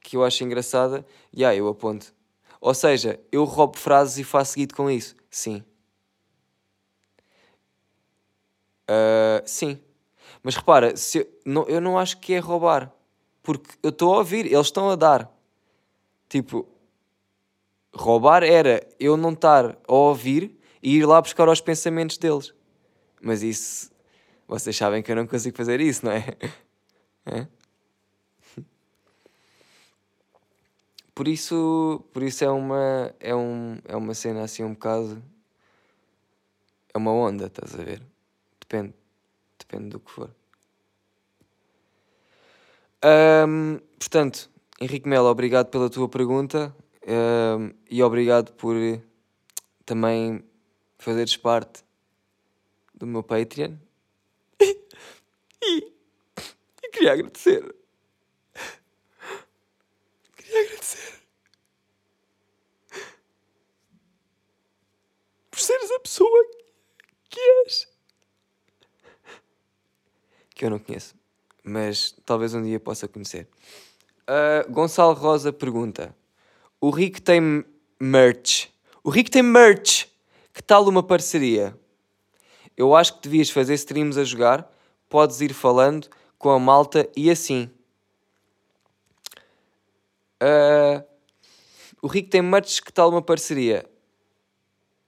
que 0.00 0.16
eu 0.16 0.24
acho 0.24 0.42
engraçada, 0.42 1.06
e 1.32 1.44
aí 1.44 1.58
eu 1.58 1.68
aponto. 1.68 2.12
Ou 2.60 2.74
seja, 2.74 3.20
eu 3.30 3.44
roubo 3.44 3.78
frases 3.78 4.18
e 4.18 4.24
faço 4.24 4.54
seguido 4.54 4.74
com 4.74 4.90
isso. 4.90 5.19
Sim. 5.30 5.64
Uh, 8.88 9.42
sim. 9.46 9.78
Mas 10.42 10.56
repara, 10.56 10.94
eu, 11.14 11.26
não, 11.44 11.62
eu 11.68 11.80
não 11.80 11.98
acho 11.98 12.18
que 12.18 12.34
é 12.34 12.38
roubar. 12.38 12.92
Porque 13.42 13.70
eu 13.82 13.90
estou 13.90 14.14
a 14.14 14.18
ouvir, 14.18 14.46
eles 14.46 14.66
estão 14.66 14.90
a 14.90 14.96
dar. 14.96 15.30
Tipo, 16.28 16.66
roubar 17.94 18.42
era 18.42 18.86
eu 18.98 19.16
não 19.16 19.32
estar 19.32 19.76
a 19.86 19.92
ouvir 19.92 20.58
e 20.82 20.96
ir 20.96 21.06
lá 21.06 21.20
buscar 21.20 21.48
os 21.48 21.60
pensamentos 21.60 22.18
deles. 22.18 22.52
Mas 23.20 23.42
isso, 23.42 23.90
vocês 24.48 24.76
sabem 24.76 25.02
que 25.02 25.12
eu 25.12 25.16
não 25.16 25.26
consigo 25.26 25.56
fazer 25.56 25.80
isso, 25.80 26.04
não 26.04 26.12
é? 26.12 26.24
é? 27.26 27.46
Por 31.20 31.28
isso, 31.28 32.02
por 32.14 32.22
isso 32.22 32.42
é 32.42 32.50
uma 32.50 33.14
é 33.20 33.34
um 33.34 33.76
é 33.84 33.94
uma 33.94 34.14
cena 34.14 34.42
assim 34.42 34.64
um 34.64 34.72
bocado 34.72 35.22
é 36.94 36.96
uma 36.96 37.12
onda, 37.12 37.48
estás 37.48 37.74
a 37.74 37.84
ver? 37.84 38.02
Depende, 38.58 38.94
depende 39.58 39.90
do 39.90 40.00
que 40.00 40.10
for. 40.10 40.30
Um, 43.04 43.80
portanto, 43.98 44.48
Henrique 44.80 45.06
Melo, 45.06 45.28
obrigado 45.28 45.66
pela 45.66 45.90
tua 45.90 46.08
pergunta 46.08 46.74
um, 47.06 47.70
e 47.90 48.02
obrigado 48.02 48.54
por 48.54 48.74
também 49.84 50.42
fazeres 50.96 51.36
parte 51.36 51.84
do 52.94 53.06
meu 53.06 53.22
Patreon. 53.22 53.74
e, 54.58 55.92
e 56.82 56.88
queria 56.90 57.12
agradecer. 57.12 57.79
Queria 60.50 60.66
agradecer. 60.66 61.12
Por 65.48 65.60
seres 65.60 65.90
a 65.92 66.00
pessoa 66.00 66.50
que 67.28 67.40
és. 67.66 67.88
Que 70.52 70.64
eu 70.64 70.70
não 70.70 70.80
conheço. 70.80 71.14
Mas 71.62 72.16
talvez 72.26 72.52
um 72.52 72.64
dia 72.64 72.80
possa 72.80 73.06
conhecer. 73.06 73.46
Uh, 74.22 74.68
Gonçalo 74.72 75.14
Rosa 75.14 75.52
pergunta: 75.52 76.12
O 76.80 76.90
Rico 76.90 77.22
tem 77.22 77.64
merch. 78.00 78.70
O 79.04 79.10
Rico 79.10 79.30
tem 79.30 79.44
merch. 79.44 80.08
Que 80.52 80.64
tal 80.64 80.88
uma 80.88 81.02
parceria? 81.02 81.78
Eu 82.76 82.96
acho 82.96 83.14
que 83.14 83.22
devias 83.28 83.50
fazer 83.50 83.74
streams 83.74 84.18
a 84.18 84.24
jogar, 84.24 84.68
podes 85.08 85.40
ir 85.40 85.54
falando 85.54 86.08
com 86.36 86.50
a 86.50 86.58
malta 86.58 87.08
e 87.16 87.30
assim. 87.30 87.70
Uh, 90.42 91.04
o 92.02 92.06
Rico 92.06 92.30
tem 92.30 92.42
merch, 92.42 92.80
que 92.80 92.92
tal 92.92 93.10
uma 93.10 93.22
parceria? 93.22 93.84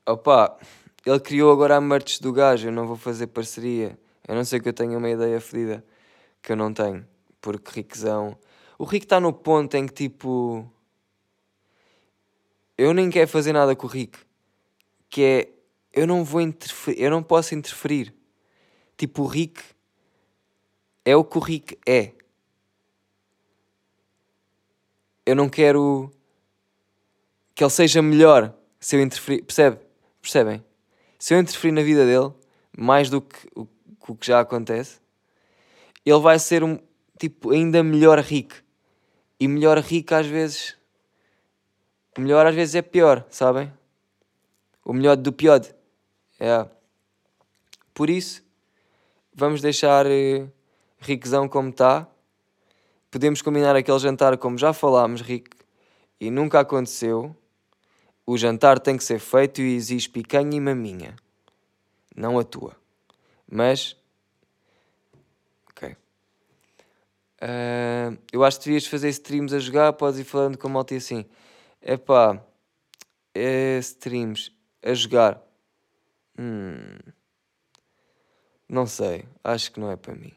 Opa, 0.06 0.58
ele 1.06 1.20
criou 1.20 1.52
agora 1.52 1.76
a 1.76 1.80
merch 1.80 2.20
do 2.20 2.32
gajo, 2.32 2.68
eu 2.68 2.72
não 2.72 2.86
vou 2.86 2.96
fazer 2.96 3.28
parceria. 3.28 3.98
A 4.28 4.34
não 4.34 4.44
ser 4.44 4.60
que 4.60 4.68
eu 4.68 4.72
tenha 4.72 4.96
uma 4.96 5.10
ideia 5.10 5.40
fedida 5.40 5.84
que 6.42 6.52
eu 6.52 6.56
não 6.56 6.72
tenho. 6.72 7.06
Porque 7.40 7.80
Riquezão. 7.80 8.36
O 8.78 8.84
Rico 8.84 9.04
está 9.04 9.18
no 9.18 9.32
ponto 9.32 9.76
em 9.76 9.86
que 9.86 9.94
tipo. 9.94 10.70
Eu 12.76 12.92
nem 12.92 13.10
quero 13.10 13.28
fazer 13.28 13.52
nada 13.52 13.74
com 13.74 13.86
o 13.86 13.90
Rico 13.90 14.18
que 15.12 15.22
é 15.22 15.48
eu 15.92 16.06
não 16.06 16.24
vou 16.24 16.40
interferir, 16.40 16.98
eu 16.98 17.10
não 17.10 17.22
posso 17.22 17.54
interferir. 17.54 18.14
Tipo, 18.96 19.24
o 19.24 19.26
Rick 19.26 19.62
é 21.04 21.14
o 21.14 21.22
que 21.22 21.36
o 21.36 21.40
Rick 21.40 21.78
é. 21.86 22.12
Eu 25.24 25.36
não 25.36 25.48
quero 25.48 26.10
que 27.54 27.62
ele 27.62 27.70
seja 27.70 28.02
melhor 28.02 28.54
se 28.80 28.96
eu 28.96 29.02
interferir. 29.02 29.42
Percebe? 29.42 29.78
Percebem? 30.20 30.64
Se 31.18 31.34
eu 31.34 31.40
interferir 31.40 31.72
na 31.72 31.82
vida 31.82 32.04
dele, 32.04 32.32
mais 32.76 33.08
do 33.08 33.20
que 33.20 33.48
o, 33.54 33.66
o 34.08 34.16
que 34.16 34.26
já 34.26 34.40
acontece, 34.40 35.00
ele 36.04 36.18
vai 36.18 36.38
ser 36.38 36.64
um 36.64 36.78
tipo 37.18 37.50
ainda 37.50 37.82
melhor 37.82 38.18
Rick. 38.18 38.56
E 39.38 39.46
melhor 39.46 39.78
Rick 39.78 40.12
às 40.12 40.26
vezes. 40.26 40.76
Melhor 42.18 42.46
às 42.46 42.54
vezes 42.54 42.74
é 42.74 42.82
pior, 42.82 43.24
sabem? 43.30 43.72
o 44.84 44.92
melhor 44.92 45.16
do 45.16 45.32
pior. 45.32 45.60
É. 46.38 46.66
Por 47.94 48.10
isso, 48.10 48.42
vamos 49.34 49.60
deixar 49.60 50.06
uh, 50.06 50.50
Riquezão 50.98 51.48
como 51.48 51.70
está. 51.70 52.08
Podemos 53.12 53.42
combinar 53.42 53.76
aquele 53.76 53.98
jantar 53.98 54.38
como 54.38 54.56
já 54.56 54.72
falámos, 54.72 55.20
Rick, 55.20 55.50
e 56.18 56.30
nunca 56.30 56.60
aconteceu. 56.60 57.36
O 58.24 58.38
jantar 58.38 58.80
tem 58.80 58.96
que 58.96 59.04
ser 59.04 59.18
feito 59.18 59.60
e 59.60 59.74
exige 59.74 60.08
picanha 60.08 60.56
e 60.56 60.60
maminha. 60.60 61.14
Não 62.16 62.38
a 62.38 62.42
tua. 62.42 62.74
Mas. 63.46 63.94
Ok. 65.68 65.94
Uh, 67.42 68.16
eu 68.32 68.42
acho 68.42 68.58
que 68.58 68.64
devias 68.64 68.86
fazer 68.86 69.10
streams 69.10 69.54
a 69.54 69.58
jogar. 69.58 69.92
Podes 69.92 70.18
ir 70.18 70.24
falando 70.24 70.56
com 70.56 70.68
a 70.68 70.70
malta 70.70 70.94
assim. 70.94 71.26
Epá. 71.82 72.42
É 73.34 73.76
streams 73.80 74.50
a 74.82 74.94
jogar. 74.94 75.38
Hum, 76.38 77.12
não 78.66 78.86
sei, 78.86 79.26
acho 79.44 79.70
que 79.70 79.78
não 79.78 79.90
é 79.90 79.96
para 79.96 80.14
mim. 80.14 80.32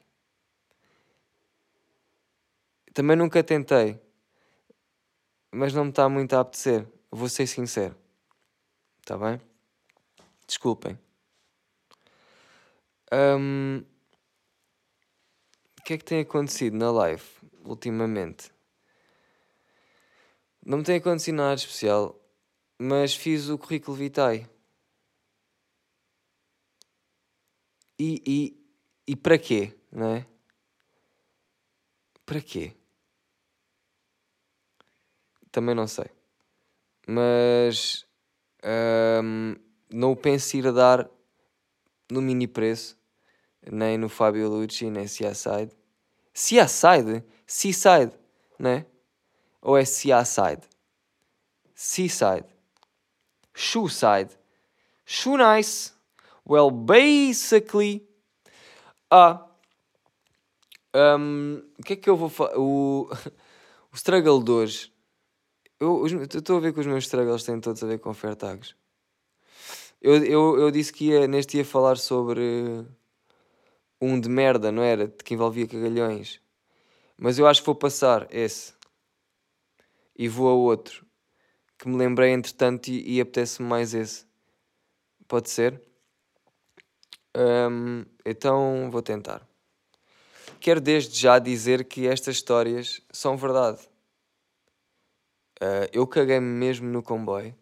Também 2.95 3.15
nunca 3.15 3.43
tentei, 3.43 4.01
mas 5.51 5.71
não 5.71 5.83
me 5.83 5.89
está 5.91 6.09
muito 6.09 6.33
a 6.35 6.39
apetecer. 6.39 6.87
Vou 7.11 7.29
ser 7.29 7.45
sincero. 7.45 7.95
Está 8.99 9.15
bem? 9.15 9.39
Desculpem. 10.47 10.97
Um, 13.13 13.83
o 15.79 15.83
que 15.83 15.93
é 15.93 15.97
que 15.99 16.03
tem 16.03 16.21
acontecido 16.21 16.75
na 16.75 16.89
live 16.89 17.23
ultimamente? 17.63 18.51
Não 20.65 20.79
me 20.79 20.83
tem 20.83 20.95
acontecido 20.95 21.35
nada 21.35 21.53
especial 21.53 22.19
mas 22.77 23.15
fiz 23.15 23.49
o 23.49 23.57
currículo 23.57 23.95
vitae. 23.95 24.47
E, 27.97 28.21
e, 28.25 28.65
e 29.07 29.15
para 29.15 29.37
quê, 29.37 29.73
não 29.91 30.15
é? 30.15 30.27
Para 32.25 32.41
quê? 32.41 32.75
Também 35.55 35.73
não 35.73 35.87
sei. 35.87 36.07
Mas 37.07 38.05
um, 39.23 39.55
não 39.89 40.11
o 40.11 40.15
penso 40.17 40.57
ir 40.57 40.67
a 40.67 40.71
dar 40.71 41.09
no 42.11 42.21
mini 42.21 42.45
preço, 42.45 42.99
nem 43.71 43.97
no 43.97 44.09
Fábio 44.09 44.49
Lucci, 44.49 44.89
nem 44.89 45.07
Seaside. 45.07 45.71
Seaside? 46.33 47.23
Seaside, 47.47 48.11
né? 48.59 48.85
Ou 49.61 49.77
é 49.77 49.85
Seaside? 49.85 50.67
Seaside. 51.73 52.49
shoe 53.53 53.89
side. 53.89 54.37
Shoe 55.05 55.37
nice. 55.37 55.93
Well, 56.45 56.69
basically. 56.69 58.05
Ah. 59.09 59.47
O 60.93 61.83
que 61.85 61.93
é 61.93 61.95
que 61.95 62.09
eu 62.09 62.17
vou 62.17 62.27
falar? 62.27 62.57
O, 62.57 63.09
o 63.89 63.95
struggle 63.95 64.43
de 64.43 64.51
hoje. 64.51 64.94
Eu 65.79 66.05
estou 66.05 66.57
a 66.57 66.59
ver 66.59 66.73
que 66.73 66.79
os 66.79 66.87
meus 66.87 67.03
struggles 67.03 67.43
têm 67.43 67.59
todos 67.59 67.83
a 67.83 67.87
ver 67.87 67.99
com 67.99 68.13
Fairtags. 68.13 68.75
Eu, 70.01 70.23
eu, 70.23 70.59
eu 70.59 70.71
disse 70.71 70.93
que 70.93 71.05
ia, 71.05 71.27
neste 71.27 71.57
ia 71.57 71.65
falar 71.65 71.97
sobre 71.97 72.85
um 73.99 74.19
de 74.19 74.29
merda, 74.29 74.71
não 74.71 74.83
era? 74.83 75.07
Que 75.07 75.33
envolvia 75.33 75.67
cagalhões. 75.67 76.39
Mas 77.17 77.39
eu 77.39 77.47
acho 77.47 77.61
que 77.61 77.65
vou 77.65 77.75
passar 77.75 78.27
esse. 78.31 78.73
E 80.15 80.27
vou 80.27 80.49
a 80.49 80.53
outro 80.53 81.05
que 81.77 81.87
me 81.87 81.97
lembrei 81.97 82.31
entretanto 82.31 82.87
e, 82.87 83.15
e 83.15 83.21
apetece-me 83.21 83.67
mais 83.67 83.93
esse. 83.93 84.25
Pode 85.27 85.49
ser? 85.49 85.81
Um, 87.35 88.05
então 88.25 88.89
vou 88.89 89.01
tentar. 89.01 89.45
quero 90.59 90.79
desde 90.79 91.19
já 91.19 91.37
dizer 91.37 91.83
que 91.85 92.07
estas 92.07 92.35
histórias 92.35 93.01
são 93.11 93.35
verdade. 93.35 93.79
Uh, 95.61 95.87
eu 95.93 96.05
caguei-me 96.05 96.45
mesmo 96.45 96.87
no 96.87 97.01
comboio. 97.01 97.55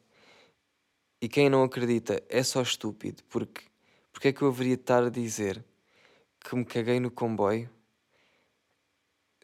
E 1.21 1.29
quem 1.29 1.49
não 1.49 1.63
acredita 1.63 2.21
é 2.27 2.43
só 2.43 2.61
estúpido, 2.61 3.23
porque 3.29 3.61
porque 4.11 4.27
é 4.27 4.33
que 4.33 4.43
eu 4.43 4.47
haveria 4.49 4.75
de 4.75 4.83
estar 4.83 5.03
a 5.03 5.09
dizer 5.09 5.65
que 6.39 6.55
me 6.55 6.63
caguei 6.63 6.99
no 6.99 7.09
comboio 7.09 7.69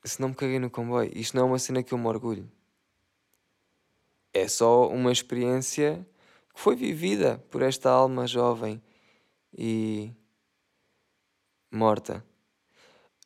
se 0.03 0.21
não 0.21 0.29
me 0.29 0.35
caguei 0.35 0.59
no 0.59 0.69
comboio? 0.69 1.11
Isto 1.13 1.35
não 1.35 1.43
é 1.43 1.45
uma 1.47 1.59
cena 1.59 1.83
que 1.83 1.93
eu 1.93 1.97
me 1.97 2.07
orgulho. 2.07 2.49
É 4.33 4.47
só 4.47 4.87
uma 4.87 5.11
experiência 5.11 6.05
que 6.53 6.59
foi 6.59 6.75
vivida 6.75 7.39
por 7.49 7.61
esta 7.61 7.89
alma 7.89 8.25
jovem 8.25 8.81
e 9.53 10.11
morta. 11.71 12.23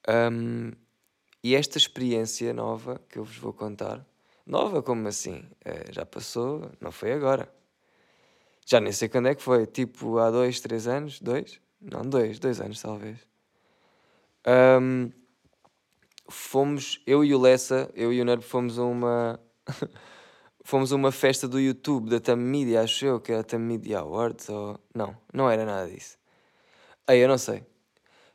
Um, 0.07 0.71
e 1.43 1.55
esta 1.55 1.77
experiência 1.77 2.53
nova 2.53 3.01
que 3.09 3.19
eu 3.19 3.23
vos 3.23 3.37
vou 3.37 3.53
contar, 3.53 4.05
nova 4.45 4.81
como 4.81 5.07
assim? 5.07 5.43
É, 5.63 5.91
já 5.91 6.05
passou, 6.05 6.71
não 6.79 6.91
foi 6.91 7.13
agora. 7.13 7.53
Já 8.65 8.79
nem 8.79 8.91
sei 8.91 9.09
quando 9.09 9.27
é 9.27 9.35
que 9.35 9.41
foi, 9.41 9.65
tipo 9.65 10.17
há 10.19 10.31
dois, 10.31 10.59
três 10.59 10.87
anos, 10.87 11.19
dois? 11.19 11.59
Não, 11.81 12.01
dois, 12.01 12.39
dois 12.39 12.61
anos 12.61 12.81
talvez. 12.81 13.19
Um, 14.47 15.11
fomos, 16.29 17.01
eu 17.05 17.23
e 17.23 17.33
o 17.33 17.39
Lessa, 17.39 17.89
eu 17.93 18.11
e 18.13 18.21
o 18.21 18.25
Nerv 18.25 18.41
fomos 18.43 18.79
a 18.79 18.83
uma 18.83 19.39
fomos 20.63 20.93
a 20.93 20.95
uma 20.95 21.11
festa 21.11 21.47
do 21.47 21.59
YouTube 21.59 22.09
da 22.09 22.19
Tam 22.19 22.37
Media, 22.37 22.81
acho 22.81 23.05
eu, 23.05 23.19
que 23.19 23.31
era 23.31 23.43
Tam 23.43 23.59
Media 23.59 23.99
Awards 23.99 24.49
ou 24.49 24.79
não, 24.93 25.15
não 25.33 25.49
era 25.49 25.65
nada 25.65 25.89
disso. 25.89 26.17
Aí 27.07 27.19
eu 27.19 27.27
não 27.27 27.37
sei. 27.37 27.65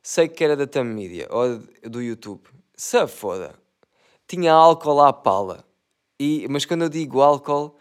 Sei 0.03 0.29
que 0.29 0.45
era 0.45 0.57
da 0.57 0.67
Tam 0.67 0.85
Media 0.85 1.27
ou 1.31 1.59
do 1.89 2.03
YouTube. 2.03 2.43
Se 2.77 3.07
foda. 3.07 3.55
Tinha 4.27 4.53
álcool 4.53 5.01
à 5.01 5.13
pala. 5.13 5.68
E, 6.21 6.47
mas 6.49 6.65
quando 6.65 6.83
eu 6.83 6.89
digo 6.89 7.21
álcool, 7.21 7.77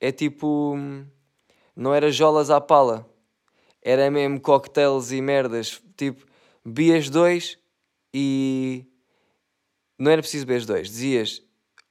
é 0.00 0.10
tipo. 0.12 0.76
Não 1.74 1.94
era 1.94 2.10
jolas 2.10 2.50
à 2.50 2.60
pala. 2.60 3.08
Era 3.82 4.10
mesmo 4.10 4.40
cocktails 4.40 5.10
e 5.10 5.20
merdas. 5.20 5.82
Tipo, 5.96 6.24
bebias 6.64 7.08
dois 7.08 7.58
e 8.14 8.86
não 9.98 10.10
era 10.10 10.20
preciso 10.22 10.46
beber 10.46 10.66
dois. 10.66 10.88
Dizias 10.88 11.42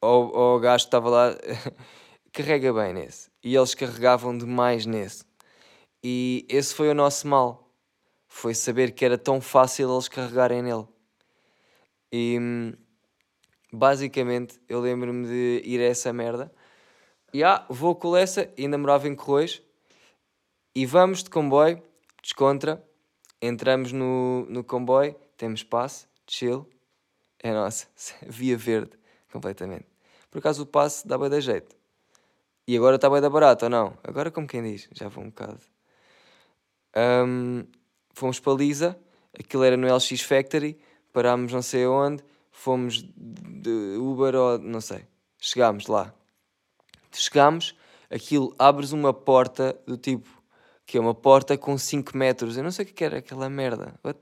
ao, 0.02 0.36
ao 0.36 0.60
gajo 0.60 0.84
que 0.84 0.88
estava 0.88 1.10
lá, 1.10 1.36
carrega 2.34 2.74
bem 2.74 2.94
nesse. 2.94 3.30
E 3.44 3.56
eles 3.56 3.74
carregavam 3.74 4.38
demais 4.38 4.86
nesse. 4.86 5.24
E 6.04 6.46
esse 6.50 6.74
foi 6.74 6.90
o 6.90 6.94
nosso 6.96 7.28
mal. 7.28 7.72
Foi 8.28 8.54
saber 8.54 8.92
que 8.92 9.06
era 9.06 9.18
tão 9.18 9.42
fácil 9.42 9.94
eles 9.94 10.08
carregarem 10.08 10.62
nele. 10.62 10.88
E 12.12 12.38
basicamente 13.72 14.60
eu 14.68 14.80
lembro-me 14.80 15.28
de 15.28 15.62
ir 15.66 15.80
a 15.80 15.86
essa 15.86 16.12
merda. 16.12 16.52
E 17.34 17.44
ah, 17.44 17.66
vou 17.70 17.96
com 17.96 18.16
essa, 18.16 18.50
ainda 18.58 18.78
morava 18.78 19.08
em 19.08 19.16
Corroios. 19.16 19.62
E 20.76 20.86
vamos 20.86 21.24
de 21.24 21.30
comboio, 21.30 21.82
descontra. 22.22 22.84
Entramos 23.42 23.92
no, 23.92 24.46
no 24.50 24.64
comboio, 24.64 25.16
temos 25.36 25.64
passe, 25.64 26.06
chill 26.28 26.68
é 27.42 27.52
nossa, 27.52 27.88
via 28.28 28.56
verde, 28.56 28.92
completamente. 29.32 29.86
Por 30.30 30.40
acaso 30.40 30.64
o 30.64 30.66
passe 30.66 31.08
dá 31.08 31.18
bem 31.18 31.30
da 31.30 31.40
jeito. 31.40 31.76
E 32.68 32.78
agora 32.78 32.96
está 32.96 33.10
bem 33.10 33.20
da 33.20 33.30
barato, 33.30 33.66
ou 33.66 33.70
não? 33.70 33.98
Agora 34.04 34.32
como 34.32 34.48
quem 34.48 34.64
diz, 34.64 34.88
já 34.94 35.10
vou 35.10 35.24
um 35.24 35.30
bocado. 35.30 35.60
Um, 36.96 37.66
fomos 38.14 38.40
para 38.40 38.54
Lisa, 38.54 39.00
aquilo 39.38 39.64
era 39.64 39.76
no 39.76 39.94
LX 39.94 40.22
Factory, 40.22 40.80
parámos 41.12 41.52
não 41.52 41.62
sei 41.62 41.86
onde, 41.88 42.24
fomos 42.62 43.02
de 43.02 43.98
Uber 43.98 44.36
ou 44.36 44.60
não 44.60 44.80
sei. 44.80 45.08
Chegámos 45.40 45.88
lá. 45.88 46.14
Chegámos, 47.12 47.76
aquilo 48.10 48.56
abres 48.58 48.92
uma 48.92 49.12
porta 49.12 49.78
do 49.88 49.98
tipo, 49.98 50.30
que 50.86 50.98
é 50.98 51.02
uma 51.02 51.16
porta 51.16 51.58
com 51.58 51.76
5 51.76 52.16
metros. 52.16 52.56
Eu 52.56 52.64
não 52.64 52.72
sei 52.72 52.86
o 52.86 52.88
que 52.88 53.04
era 53.04 53.18
aquela 53.18 53.50
merda. 53.50 54.00
Uh, 54.06 54.14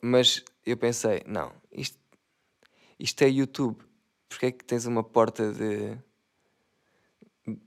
mas 0.00 0.44
eu 0.66 0.76
pensei, 0.76 1.22
não, 1.26 1.52
isto, 1.70 1.98
isto 2.98 3.22
é 3.22 3.28
YouTube. 3.28 3.80
Porquê 4.28 4.46
é 4.46 4.50
que 4.50 4.64
tens 4.64 4.84
uma 4.84 5.04
porta 5.04 5.52
de, 5.52 5.96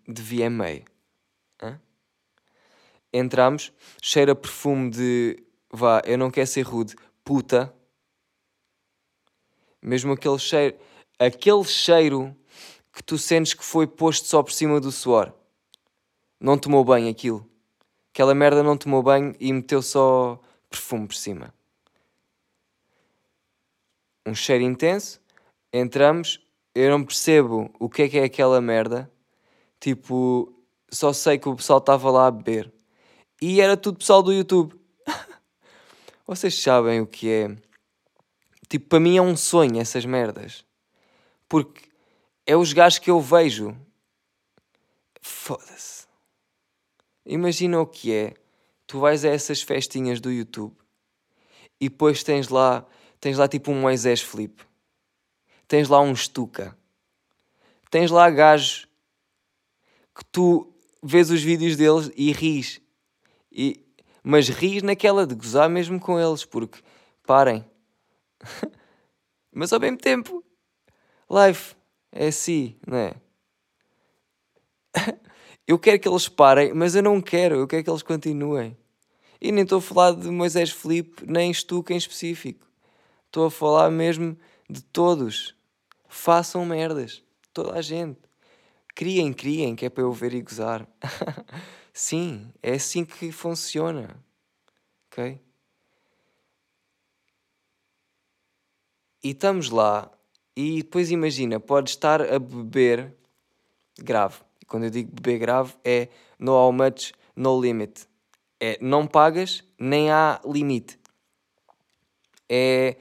de 0.06 0.22
VMA? 0.22 0.84
Hã? 1.62 1.80
Entramos, 3.14 3.72
cheira 4.02 4.36
perfume 4.36 4.90
de, 4.90 5.42
vá, 5.72 6.02
eu 6.06 6.18
não 6.18 6.30
quero 6.30 6.48
ser 6.48 6.64
rude, 6.64 6.94
puta. 7.24 7.74
Mesmo 9.86 10.14
aquele 10.14 10.40
cheiro, 10.40 10.76
aquele 11.20 11.64
cheiro 11.64 12.36
que 12.92 13.04
tu 13.04 13.18
sentes 13.18 13.54
que 13.54 13.64
foi 13.64 13.86
posto 13.86 14.28
só 14.28 14.42
por 14.42 14.52
cima 14.52 14.80
do 14.80 14.92
suor. 14.92 15.34
Não 16.40 16.58
tomou 16.58 16.84
bem 16.84 17.10
aquilo. 17.10 17.48
Aquela 18.14 18.34
merda 18.34 18.64
não 18.64 18.78
tomou 18.78 19.04
bem 19.04 19.36
e 19.40 19.52
meteu 19.54 19.82
só 19.82 20.40
perfume 20.70 21.08
por 21.08 21.16
cima 21.16 21.54
um 24.26 24.34
cheiro 24.34 24.64
intenso, 24.64 25.22
entramos, 25.72 26.42
eu 26.74 26.90
não 26.90 27.04
percebo 27.04 27.70
o 27.80 27.88
que 27.88 28.04
é 28.04 28.10
que 28.10 28.18
é 28.18 28.24
aquela 28.24 28.60
merda, 28.60 29.10
tipo, 29.80 30.52
só 30.90 31.14
sei 31.14 31.38
que 31.38 31.48
o 31.48 31.56
pessoal 31.56 31.80
estava 31.80 32.10
lá 32.10 32.28
a 32.28 32.32
beber. 32.32 32.74
E 33.42 33.62
era 33.62 33.78
tudo 33.78 34.00
pessoal 34.00 34.24
do 34.24 34.34
YouTube. 34.34 34.74
Vocês 36.26 36.60
sabem 36.60 37.02
o 37.02 37.08
que 37.08 37.30
é? 37.30 37.56
Tipo, 38.68 38.90
para 38.90 39.00
mim 39.00 39.18
é 39.18 39.22
um 39.22 39.36
sonho 39.36 39.80
essas 39.80 40.06
merdas. 40.06 40.66
Porque 41.48 41.88
é 42.46 42.56
os 42.56 42.74
gajos 42.74 43.00
que 43.00 43.12
eu 43.12 43.22
vejo. 43.22 43.76
Foda-se. 45.22 46.08
Imagina 47.26 47.80
o 47.80 47.88
que 47.88 48.14
é. 48.14 48.34
Tu 48.88 49.00
vais 49.00 49.26
a 49.26 49.30
essas 49.30 49.62
festinhas 49.62 50.20
do 50.20 50.32
YouTube 50.32 50.76
e 51.80 51.90
depois 51.90 52.24
tens 52.24 52.50
lá 52.50 52.86
Tens 53.26 53.40
lá 53.40 53.48
tipo 53.48 53.72
um 53.72 53.82
Moisés 53.82 54.22
Felipe. 54.22 54.64
Tens 55.68 55.90
lá 55.90 56.00
um 56.00 56.16
Stuka. 56.16 56.78
Tens 57.90 58.12
lá 58.12 58.30
gajos 58.30 58.88
que 60.14 60.24
tu 60.26 60.72
vês 61.02 61.32
os 61.32 61.42
vídeos 61.42 61.76
deles 61.76 62.12
e 62.16 62.32
ris. 62.32 62.80
E, 63.52 63.84
mas 64.22 64.48
ris 64.48 64.84
naquela 64.84 65.26
de 65.26 65.34
gozar 65.34 65.68
mesmo 65.68 66.00
com 66.00 66.20
eles, 66.20 66.46
porque 66.46 66.80
parem. 67.26 67.66
mas 69.52 69.72
ao 69.74 69.80
mesmo 69.80 69.98
tempo, 69.98 70.44
life 71.30 71.76
é 72.12 72.28
assim, 72.28 72.78
não 72.86 72.98
é? 72.98 73.16
eu 75.68 75.78
quero 75.78 76.00
que 76.00 76.08
eles 76.08 76.28
parem, 76.28 76.74
mas 76.74 76.96
eu 76.96 77.04
não 77.04 77.22
quero, 77.22 77.56
eu 77.56 77.68
quero 77.68 77.84
que 77.84 77.90
eles 77.90 78.04
continuem. 78.04 78.78
E 79.42 79.52
nem 79.52 79.64
estou 79.64 79.80
a 79.80 79.82
falar 79.82 80.14
de 80.14 80.30
Moisés 80.30 80.72
Felipe, 80.72 81.26
nem 81.28 81.54
Stuka 81.54 81.94
em 81.94 81.98
específico. 81.98 82.66
Estou 83.26 83.46
a 83.46 83.52
falar 83.52 83.92
mesmo 83.92 84.38
de 84.70 84.82
todos. 84.82 85.56
Façam 86.08 86.66
merdas. 86.66 87.22
Toda 87.54 87.74
a 87.74 87.82
gente. 87.82 88.20
Criem, 88.96 89.34
criem, 89.34 89.76
que 89.76 89.86
é 89.86 89.90
para 89.90 90.04
eu 90.04 90.12
ver 90.14 90.34
e 90.34 90.42
gozar. 90.42 90.88
Sim, 91.94 92.52
é 92.64 92.74
assim 92.74 93.04
que 93.04 93.32
funciona. 93.32 94.24
Ok? 95.12 95.40
E 99.26 99.32
estamos 99.32 99.72
lá, 99.72 100.12
e 100.56 100.84
depois 100.84 101.10
imagina, 101.10 101.60
podes 101.60 101.94
estar 101.94 102.22
a 102.22 102.38
beber 102.38 103.12
grave. 103.98 104.36
Quando 104.68 104.84
eu 104.84 104.92
digo 104.92 105.12
beber 105.12 105.40
grave, 105.40 105.74
é 105.84 106.10
no 106.38 106.52
how 106.52 106.72
much, 106.72 107.12
no 107.36 107.60
limit. 107.60 108.08
É 108.60 108.78
não 108.80 109.08
pagas, 109.08 109.64
nem 109.80 110.12
há 110.12 110.40
limite. 110.46 111.00
É 112.48 112.98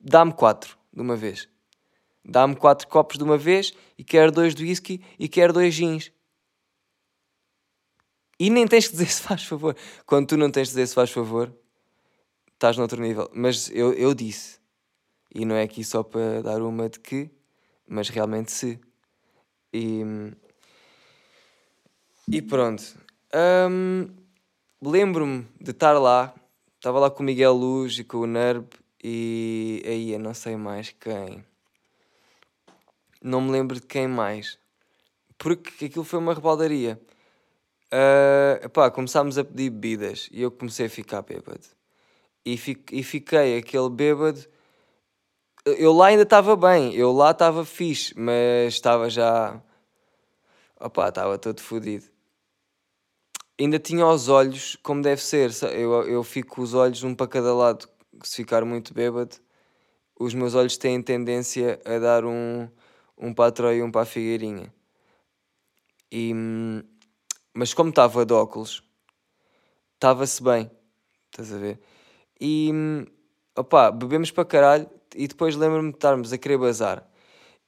dá-me 0.00 0.32
quatro 0.32 0.76
de 0.92 1.00
uma 1.00 1.14
vez. 1.14 1.48
Dá-me 2.24 2.56
quatro 2.56 2.88
copos 2.88 3.16
de 3.16 3.22
uma 3.22 3.38
vez 3.38 3.72
e 3.96 4.02
quero 4.02 4.32
dois 4.32 4.56
de 4.56 4.64
whisky 4.64 5.00
e 5.20 5.28
quero 5.28 5.52
dois 5.52 5.72
gins. 5.72 6.10
E 8.40 8.50
nem 8.50 8.66
tens 8.66 8.88
que 8.88 8.94
dizer 8.94 9.06
se 9.14 9.22
faz 9.22 9.44
favor. 9.44 9.76
Quando 10.04 10.26
tu 10.26 10.36
não 10.36 10.50
tens 10.50 10.66
de 10.66 10.72
dizer 10.72 10.88
se 10.88 10.96
faz 10.96 11.12
favor, 11.12 11.54
estás 12.54 12.76
noutro 12.76 13.00
nível. 13.00 13.30
Mas 13.32 13.70
eu, 13.70 13.92
eu 13.92 14.12
disse. 14.12 14.65
E 15.34 15.44
não 15.44 15.54
é 15.56 15.62
aqui 15.62 15.84
só 15.84 16.02
para 16.02 16.42
dar 16.42 16.62
uma 16.62 16.88
de 16.88 17.00
que, 17.00 17.30
mas 17.86 18.08
realmente 18.08 18.52
se. 18.52 18.80
E, 19.72 20.02
e 22.28 22.42
pronto. 22.42 22.82
Um, 23.70 24.26
Lembro-me 24.82 25.46
de 25.60 25.70
estar 25.70 25.98
lá. 25.98 26.34
Estava 26.76 27.00
lá 27.00 27.10
com 27.10 27.22
o 27.22 27.26
Miguel 27.26 27.54
Luz 27.54 27.98
e 27.98 28.04
com 28.04 28.18
o 28.18 28.26
Nerb 28.26 28.68
e 29.02 29.82
aí 29.86 30.12
eu 30.12 30.18
não 30.18 30.34
sei 30.34 30.54
mais 30.56 30.90
quem. 30.90 31.44
Não 33.22 33.40
me 33.40 33.50
lembro 33.50 33.80
de 33.80 33.86
quem 33.86 34.06
mais. 34.06 34.58
Porque 35.38 35.86
aquilo 35.86 36.04
foi 36.04 36.18
uma 36.18 36.34
rebaldaria. 36.34 37.00
Uh, 37.86 38.64
epá, 38.64 38.90
começámos 38.90 39.38
a 39.38 39.44
pedir 39.44 39.70
bebidas 39.70 40.28
e 40.30 40.42
eu 40.42 40.50
comecei 40.50 40.86
a 40.86 40.90
ficar 40.90 41.22
bêbado. 41.22 41.66
e, 42.44 42.54
e 42.92 43.02
fiquei 43.02 43.56
aquele 43.58 43.88
bêbado. 43.88 44.40
Eu 45.66 45.92
lá 45.92 46.06
ainda 46.06 46.22
estava 46.22 46.54
bem, 46.54 46.94
eu 46.94 47.10
lá 47.10 47.32
estava 47.32 47.64
fixe, 47.64 48.14
mas 48.16 48.74
estava 48.74 49.10
já. 49.10 49.60
Opá, 50.78 51.08
estava 51.08 51.36
todo 51.38 51.60
fodido. 51.60 52.04
Ainda 53.58 53.76
tinha 53.80 54.06
os 54.06 54.28
olhos 54.28 54.76
como 54.80 55.02
deve 55.02 55.20
ser. 55.20 55.50
Eu, 55.72 56.06
eu 56.06 56.22
fico 56.22 56.54
com 56.54 56.62
os 56.62 56.72
olhos 56.72 57.02
um 57.02 57.16
para 57.16 57.26
cada 57.26 57.52
lado. 57.52 57.88
Se 58.22 58.36
ficar 58.36 58.64
muito 58.64 58.94
bêbado, 58.94 59.36
os 60.16 60.34
meus 60.34 60.54
olhos 60.54 60.76
têm 60.76 61.02
tendência 61.02 61.80
a 61.84 61.98
dar 61.98 62.24
um, 62.24 62.68
um 63.18 63.34
para 63.34 63.48
a 63.48 63.50
Troia 63.52 63.78
e 63.78 63.82
um 63.82 63.90
para 63.90 64.02
a 64.02 64.06
Figueirinha. 64.06 64.72
E, 66.12 66.32
mas 67.52 67.74
como 67.74 67.90
estava 67.90 68.24
de 68.24 68.32
óculos, 68.32 68.84
estava-se 69.94 70.40
bem. 70.40 70.70
Estás 71.24 71.52
a 71.52 71.58
ver? 71.58 71.80
E 72.40 72.70
opá, 73.56 73.90
bebemos 73.90 74.30
para 74.30 74.44
caralho 74.44 74.96
e 75.16 75.26
depois 75.26 75.56
lembro-me 75.56 75.90
de 75.90 75.96
estarmos 75.96 76.32
a 76.32 76.38
querer 76.38 76.58
bazar. 76.58 77.08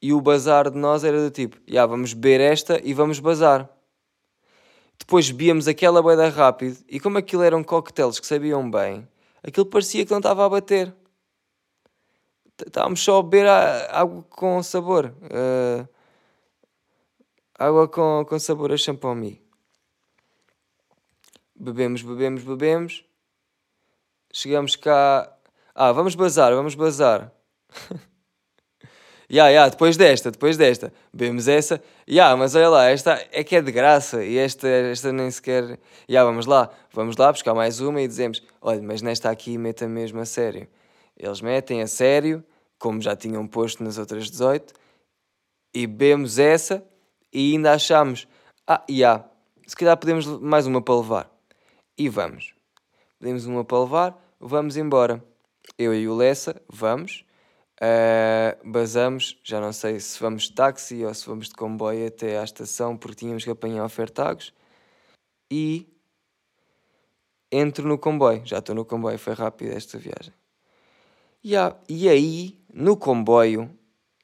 E 0.01 0.13
o 0.13 0.21
bazar 0.21 0.71
de 0.71 0.79
nós 0.79 1.03
era 1.03 1.21
do 1.21 1.31
tipo, 1.31 1.57
já 1.67 1.85
vamos 1.87 2.13
beber 2.13 2.41
esta 2.41 2.81
e 2.85 2.95
vamos 2.95 3.19
bazar. 3.19 3.69
Depois 4.99 5.31
bebíamos 5.31 5.67
aquela 5.67 6.03
beira 6.03 6.29
rápido 6.29 6.79
e 6.89 7.01
como 7.01 7.19
aquilo 7.19 7.43
eram 7.43 7.65
coquetéis 7.65 8.21
que 8.21 8.27
sabiam 8.27 8.69
bem, 8.71 9.09
aquilo 9.43 9.67
parecia 9.67 10.05
que 10.05 10.11
não 10.11 10.19
estava 10.19 10.45
a 10.45 10.49
bater. 10.49 10.95
Estávamos 12.67 13.01
só 13.01 13.19
a 13.19 13.23
beber 13.23 13.47
água 13.47 14.25
com 14.29 14.63
sabor. 14.63 15.15
Uh, 15.23 15.89
água 17.57 17.87
com, 17.89 18.27
com 18.29 18.39
sabor 18.39 18.73
a 18.73 18.77
champomi. 18.77 19.41
Bebemos, 21.55 22.03
bebemos, 22.03 22.43
bebemos. 22.43 23.05
Chegamos 24.33 24.77
cá. 24.77 25.33
Ah, 25.75 25.93
vamos 25.93 26.15
bazar, 26.17 26.53
vamos 26.55 26.75
bazar. 26.75 27.33
Yeah, 29.31 29.51
yeah, 29.51 29.69
depois 29.69 29.99
desta, 29.99 30.31
depois 30.31 30.57
desta. 30.57 30.91
Bebemos 31.13 31.49
essa. 31.49 31.83
Yeah, 32.09 32.35
mas 32.35 32.55
olha 32.55 32.71
lá, 32.71 32.89
esta 32.89 33.23
é 33.31 33.45
que 33.45 33.57
é 33.57 33.61
de 33.61 33.71
graça. 33.71 34.25
E 34.25 34.39
esta, 34.39 34.67
esta 34.67 35.13
nem 35.13 35.31
sequer. 35.31 35.79
Yeah, 36.09 36.27
vamos 36.29 36.47
lá. 36.47 36.71
Vamos 36.95 37.15
lá 37.19 37.31
buscar 37.31 37.55
mais 37.55 37.79
uma 37.79 38.01
e 38.01 38.09
dizemos: 38.09 38.43
olha, 38.63 38.81
mas 38.81 39.03
nesta 39.03 39.29
aqui 39.29 39.59
meta 39.59 39.87
mesmo 39.87 40.19
a 40.21 40.25
sério. 40.25 40.67
Eles 41.15 41.43
metem 41.43 41.83
a 41.83 41.87
sério, 41.87 42.43
como 42.79 43.03
já 43.03 43.15
tinham 43.15 43.47
posto 43.47 43.85
nas 43.85 43.99
outras 43.99 44.31
18. 44.31 44.73
E 45.75 45.87
bebemos 45.87 46.39
essa 46.39 46.83
e 47.31 47.53
ainda 47.53 47.75
achamos: 47.75 48.27
ah, 48.67 48.83
yeah, 48.89 49.29
se 49.67 49.77
calhar 49.77 49.99
podemos 49.99 50.25
mais 50.41 50.67
uma 50.67 50.81
para 50.81 50.97
levar. 50.97 51.31
E 51.99 52.09
vamos. 52.09 52.55
Pedimos 53.19 53.45
uma 53.45 53.63
para 53.63 53.81
levar, 53.81 54.25
vamos 54.41 54.79
embora. 54.79 55.23
Eu 55.77 55.93
e 55.95 56.09
o 56.09 56.17
Lessa, 56.17 56.63
vamos 56.67 57.28
Uh, 57.81 58.69
basamos, 58.69 59.39
já 59.45 59.61
não 59.61 59.73
sei 59.73 60.01
se 60.01 60.19
vamos 60.19 60.45
de 60.45 60.53
táxi 60.53 61.05
ou 61.05 61.15
se 61.15 61.27
vamos 61.27 61.49
de 61.49 61.55
comboio 61.55 62.09
até 62.09 62.39
à 62.39 62.45
estação, 62.45 62.97
porque 62.97 63.17
tínhamos 63.17 63.45
que 63.45 63.51
apanhar 63.51 63.85
ofertagos. 63.85 64.53
E 65.51 65.89
entro 67.51 67.87
no 67.87 67.97
comboio, 67.97 68.43
já 68.45 68.59
estou 68.59 68.75
no 68.75 68.85
comboio, 68.85 69.19
foi 69.19 69.33
rápido 69.35 69.73
esta 69.73 69.97
viagem. 69.97 70.35
Yeah. 71.45 71.77
E 71.89 72.09
aí, 72.09 72.59
no 72.73 72.97
comboio, 72.97 73.71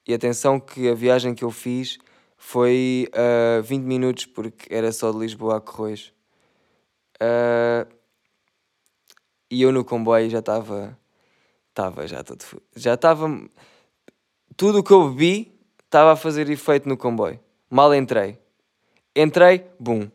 e 0.06 0.12
atenção 0.12 0.60
que 0.60 0.88
a 0.88 0.94
viagem 0.94 1.34
que 1.34 1.44
eu 1.44 1.50
fiz 1.50 1.98
foi 2.36 3.08
uh, 3.14 3.60
ah, 3.60 3.62
20 3.62 3.84
minutos, 3.84 4.26
porque 4.26 4.72
era 4.74 4.92
só 4.92 5.12
de 5.12 5.18
Lisboa 5.18 5.58
a 5.58 5.60
Correios. 5.60 6.12
Uh, 7.22 7.88
e 9.50 9.62
eu 9.62 9.72
no 9.72 9.84
comboio 9.84 10.28
já 10.28 10.40
estava 10.40 10.98
Estava 11.74 12.06
já 12.06 12.22
todo. 12.22 12.44
Já 12.76 12.94
estava. 12.94 13.28
Tudo 14.56 14.78
o 14.78 14.84
que 14.84 14.92
eu 14.92 15.10
bebi 15.10 15.60
estava 15.84 16.12
a 16.12 16.16
fazer 16.16 16.48
efeito 16.48 16.88
no 16.88 16.96
comboio. 16.96 17.40
Mal 17.68 17.92
entrei. 17.92 18.38
Entrei, 19.14 19.68
bum. 19.76 20.08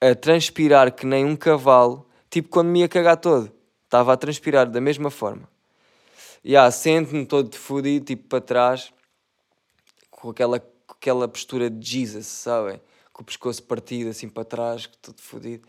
A 0.00 0.12
transpirar 0.16 0.92
que 0.92 1.06
nem 1.06 1.24
um 1.24 1.36
cavalo, 1.36 2.04
tipo 2.28 2.48
quando 2.48 2.66
me 2.66 2.80
ia 2.80 2.88
cagar 2.88 3.16
todo. 3.16 3.52
Estava 3.84 4.12
a 4.12 4.16
transpirar 4.16 4.68
da 4.68 4.80
mesma 4.80 5.08
forma. 5.08 5.48
E 6.42 6.56
ah, 6.56 6.68
sento-me 6.68 7.24
todo 7.24 7.56
fodido, 7.56 8.06
tipo 8.06 8.28
para 8.28 8.40
trás, 8.40 8.92
com 10.10 10.30
aquela, 10.30 10.58
com 10.58 10.94
aquela 10.94 11.28
postura 11.28 11.70
de 11.70 11.88
Jesus, 11.88 12.26
sabem? 12.26 12.80
Com 13.12 13.22
o 13.22 13.24
pescoço 13.24 13.62
partido 13.62 14.10
assim 14.10 14.28
para 14.28 14.44
trás, 14.44 14.90
todo 15.00 15.20
fodido. 15.20 15.64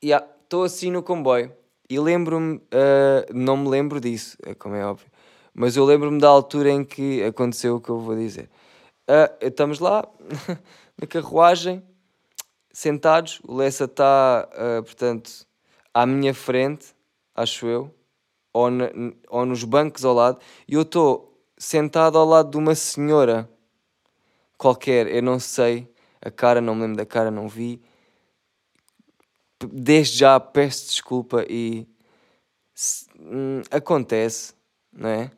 E 0.00 0.14
ah, 0.14 0.26
estou 0.44 0.64
assim 0.64 0.90
no 0.90 1.02
comboio 1.02 1.52
e 1.88 1.98
lembro-me, 1.98 2.56
uh, 2.56 3.32
não 3.32 3.56
me 3.56 3.68
lembro 3.68 4.00
disso, 4.00 4.36
é 4.44 4.54
como 4.54 4.74
é 4.74 4.84
óbvio, 4.84 5.06
mas 5.54 5.76
eu 5.76 5.84
lembro-me 5.84 6.20
da 6.20 6.28
altura 6.28 6.70
em 6.70 6.84
que 6.84 7.22
aconteceu 7.22 7.76
o 7.76 7.80
que 7.80 7.88
eu 7.88 8.00
vou 8.00 8.16
dizer. 8.16 8.50
Uh, 9.08 9.32
estamos 9.40 9.78
lá, 9.78 10.06
na 11.00 11.06
carruagem, 11.06 11.82
sentados, 12.72 13.40
o 13.46 13.54
Lessa 13.54 13.84
está, 13.84 14.48
uh, 14.52 14.82
portanto, 14.82 15.46
à 15.94 16.04
minha 16.04 16.34
frente, 16.34 16.94
acho 17.34 17.66
eu, 17.66 17.94
ou, 18.52 18.70
na, 18.70 18.90
ou 19.28 19.46
nos 19.46 19.62
bancos 19.64 20.04
ao 20.04 20.14
lado, 20.14 20.40
e 20.66 20.74
eu 20.74 20.82
estou 20.82 21.40
sentado 21.56 22.18
ao 22.18 22.26
lado 22.26 22.50
de 22.50 22.56
uma 22.56 22.74
senhora 22.74 23.48
qualquer, 24.58 25.06
eu 25.06 25.22
não 25.22 25.38
sei 25.38 25.88
a 26.20 26.30
cara, 26.30 26.60
não 26.60 26.74
me 26.74 26.82
lembro 26.82 26.96
da 26.96 27.06
cara, 27.06 27.30
não 27.30 27.48
vi, 27.48 27.80
desde 29.64 30.18
já 30.18 30.38
peço 30.38 30.86
desculpa 30.86 31.44
e 31.48 31.86
se, 32.74 33.06
hum, 33.18 33.62
acontece, 33.70 34.54
não 34.92 35.08
é? 35.08 35.30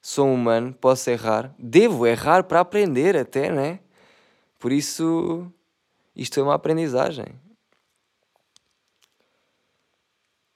Sou 0.00 0.32
humano, 0.32 0.74
posso 0.74 1.08
errar, 1.10 1.54
devo 1.58 2.06
errar 2.06 2.44
para 2.44 2.60
aprender 2.60 3.16
até, 3.16 3.50
não 3.50 3.62
é? 3.62 3.80
Por 4.58 4.72
isso, 4.72 5.50
isto 6.14 6.40
é 6.40 6.42
uma 6.42 6.54
aprendizagem. 6.54 7.26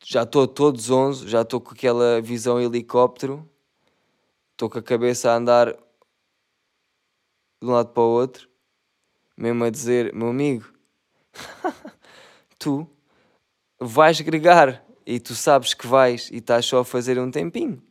Já 0.04 0.22
estou 0.22 0.46
todo 0.46 0.80
zonzo, 0.80 1.28
já 1.28 1.42
estou 1.42 1.60
com 1.60 1.72
aquela 1.72 2.20
visão 2.20 2.60
helicóptero, 2.60 3.48
estou 4.52 4.68
com 4.70 4.78
a 4.78 4.82
cabeça 4.82 5.30
a 5.30 5.36
andar 5.36 5.72
de 5.72 5.78
um 7.62 7.70
lado 7.70 7.90
para 7.90 8.02
o 8.02 8.06
outro, 8.06 8.48
mesmo 9.36 9.64
a 9.64 9.70
dizer, 9.70 10.12
meu 10.14 10.28
amigo, 10.28 10.72
tu 12.58 12.88
vais 13.78 14.20
gregar 14.20 14.84
e 15.04 15.20
tu 15.20 15.34
sabes 15.34 15.74
que 15.74 15.86
vais 15.86 16.30
e 16.30 16.38
estás 16.38 16.66
só 16.66 16.80
a 16.80 16.84
fazer 16.84 17.18
um 17.18 17.30
tempinho, 17.30 17.82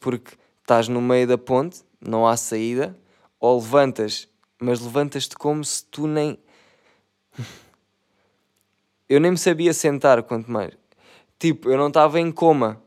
porque 0.00 0.36
estás 0.60 0.88
no 0.88 1.00
meio 1.00 1.26
da 1.26 1.36
ponte, 1.36 1.82
não 2.00 2.26
há 2.26 2.36
saída, 2.36 2.96
ou 3.38 3.60
levantas, 3.60 4.28
mas 4.58 4.80
levantas-te 4.80 5.36
como 5.36 5.64
se 5.64 5.84
tu 5.86 6.06
nem. 6.06 6.38
eu 9.08 9.20
nem 9.20 9.32
me 9.32 9.38
sabia 9.38 9.74
sentar, 9.74 10.22
quanto 10.22 10.50
mais. 10.50 10.72
Tipo, 11.38 11.68
eu 11.68 11.76
não 11.76 11.88
estava 11.88 12.18
em 12.18 12.32
coma, 12.32 12.82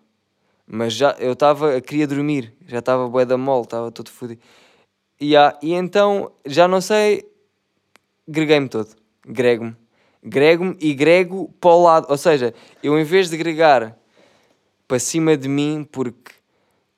mas 0.66 0.94
já 0.94 1.12
eu 1.20 1.34
estava, 1.34 1.80
queria 1.82 2.08
dormir, 2.08 2.56
já 2.66 2.80
estava 2.80 3.08
bué 3.08 3.26
da 3.26 3.38
mole, 3.38 3.64
estava 3.64 3.92
todo 3.92 4.10
fodido. 4.10 4.42
E, 5.20 5.34
e 5.62 5.74
então, 5.74 6.32
já 6.46 6.68
não 6.68 6.82
sei, 6.82 7.30
greguei-me 8.28 8.70
todo, 8.70 8.96
grego-me 9.26 9.76
grego-me 10.24 10.76
e 10.80 10.94
grego 10.94 11.54
para 11.60 11.72
o 11.72 11.84
lado. 11.84 12.08
Ou 12.10 12.18
seja, 12.18 12.54
eu 12.82 13.00
em 13.00 13.04
vez 13.04 13.30
de 13.30 13.38
gregar 13.38 13.98
para 14.88 15.00
cima 15.00 15.36
de 15.36 15.48
mim, 15.48 15.88
porque 15.90 16.34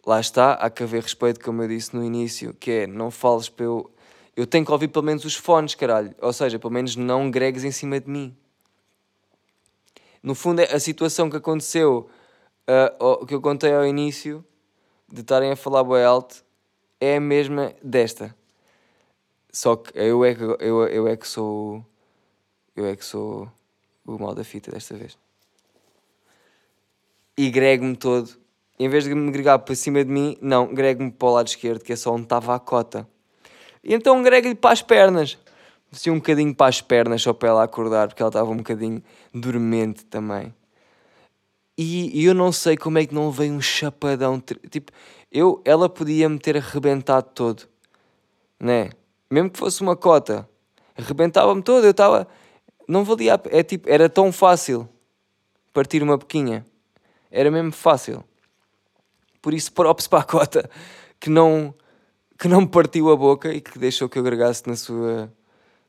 lá 0.06 0.20
está, 0.20 0.54
há 0.54 0.70
que 0.70 0.84
haver 0.84 1.04
respeito, 1.04 1.40
como 1.40 1.62
eu 1.64 1.68
disse 1.68 1.96
no 1.96 2.04
início, 2.04 2.54
que 2.54 2.72
é 2.72 2.88
não 2.88 3.12
fales 3.12 3.50
para 3.50 3.66
eu. 3.66 3.92
Eu 4.36 4.48
tenho 4.48 4.66
que 4.66 4.72
ouvir 4.72 4.88
pelo 4.88 5.06
menos 5.06 5.26
os 5.26 5.36
fones, 5.36 5.76
caralho. 5.76 6.16
Ou 6.22 6.32
seja, 6.32 6.58
pelo 6.58 6.74
menos 6.74 6.96
não 6.96 7.30
gregues 7.30 7.64
em 7.64 7.72
cima 7.72 8.00
de 8.00 8.10
mim. 8.10 8.36
No 10.22 10.36
fundo, 10.36 10.62
é 10.62 10.74
a 10.74 10.80
situação 10.80 11.30
que 11.30 11.38
aconteceu, 11.38 12.10
uh, 12.70 13.26
que 13.26 13.34
eu 13.34 13.42
contei 13.42 13.74
ao 13.74 13.86
início, 13.86 14.46
de 15.12 15.22
estarem 15.22 15.52
a 15.52 15.56
falar 15.56 15.84
bem 15.84 16.04
alto, 16.04 16.44
é 17.00 17.18
a 17.18 17.20
mesma 17.20 17.74
desta. 17.82 18.36
Só 19.52 19.76
que 19.76 19.98
eu 19.98 20.24
é 20.24 20.36
que, 20.36 20.44
eu, 20.44 20.88
eu 20.88 21.08
é 21.08 21.18
que 21.18 21.28
sou 21.28 21.84
eu 22.76 22.86
é 22.86 22.96
que 22.96 23.06
sou 23.06 23.52
o 24.06 24.18
mal 24.18 24.34
da 24.34 24.44
fita 24.44 24.72
desta 24.72 24.96
vez. 24.96 25.18
E 27.38 27.50
grego-me 27.50 27.96
todo. 27.96 28.30
Em 28.80 28.88
vez 28.88 29.04
de 29.04 29.14
me 29.14 29.32
gregar 29.32 29.60
para 29.60 29.76
cima 29.76 30.04
de 30.04 30.12
mim, 30.12 30.38
não, 30.42 30.74
grego-me 30.74 31.12
para 31.12 31.28
o 31.28 31.32
lado 31.34 31.48
esquerdo, 31.48 31.84
que 31.84 31.94
é 31.94 31.96
só 31.96 32.14
onde 32.14 32.24
estava 32.24 32.56
a 32.56 32.60
cota. 32.60 33.08
E 33.84 33.94
então 33.94 34.22
grego-lhe 34.24 34.56
para 34.56 34.72
as 34.72 34.82
pernas. 34.82 35.38
Assim 35.92 36.12
um 36.12 36.16
bocadinho 36.16 36.54
para 36.54 36.68
as 36.68 36.82
pernas, 36.82 37.22
só 37.22 37.34
para 37.34 37.50
ela 37.50 37.64
acordar, 37.64 38.08
porque 38.08 38.22
ela 38.22 38.30
estava 38.30 38.50
um 38.50 38.58
bocadinho 38.58 39.04
dormente 39.34 40.06
também. 40.06 40.54
E, 41.78 42.22
e 42.22 42.26
eu 42.26 42.34
não 42.34 42.52
sei 42.52 42.76
como 42.76 42.98
é 42.98 43.06
que 43.06 43.16
não 43.16 43.32
veio 43.32 43.54
um 43.54 43.62
chapadão. 43.62 44.40
Tipo, 44.70 44.92
eu, 45.32 45.62
ela 45.64 45.88
podia-me 45.88 46.38
ter 46.38 46.58
arrebentado 46.58 47.30
todo, 47.34 47.64
né? 48.60 48.90
Mesmo 49.32 49.50
que 49.50 49.58
fosse 49.58 49.82
uma 49.82 49.96
cota, 49.96 50.48
arrebentava-me 50.98 51.62
todo. 51.62 51.86
Eu 51.86 51.92
estava 51.92 52.28
não 52.90 53.04
valia 53.04 53.40
É 53.52 53.62
tipo, 53.62 53.88
era 53.88 54.10
tão 54.10 54.32
fácil 54.32 54.90
partir 55.72 56.02
uma 56.02 56.18
boquinha. 56.18 56.66
Era 57.30 57.52
mesmo 57.52 57.72
fácil. 57.72 58.24
Por 59.40 59.54
isso, 59.54 59.72
props 59.72 60.08
para 60.08 60.22
a 60.22 60.24
cota 60.24 60.70
que 61.20 61.30
não, 61.30 61.74
que 62.38 62.48
não 62.48 62.66
partiu 62.66 63.12
a 63.12 63.16
boca 63.16 63.54
e 63.54 63.62
que 63.62 63.78
deixou 63.78 64.10
que 64.10 64.18
eu 64.18 64.24
gregasse 64.24 64.68
na 64.68 64.76
sua, 64.76 65.32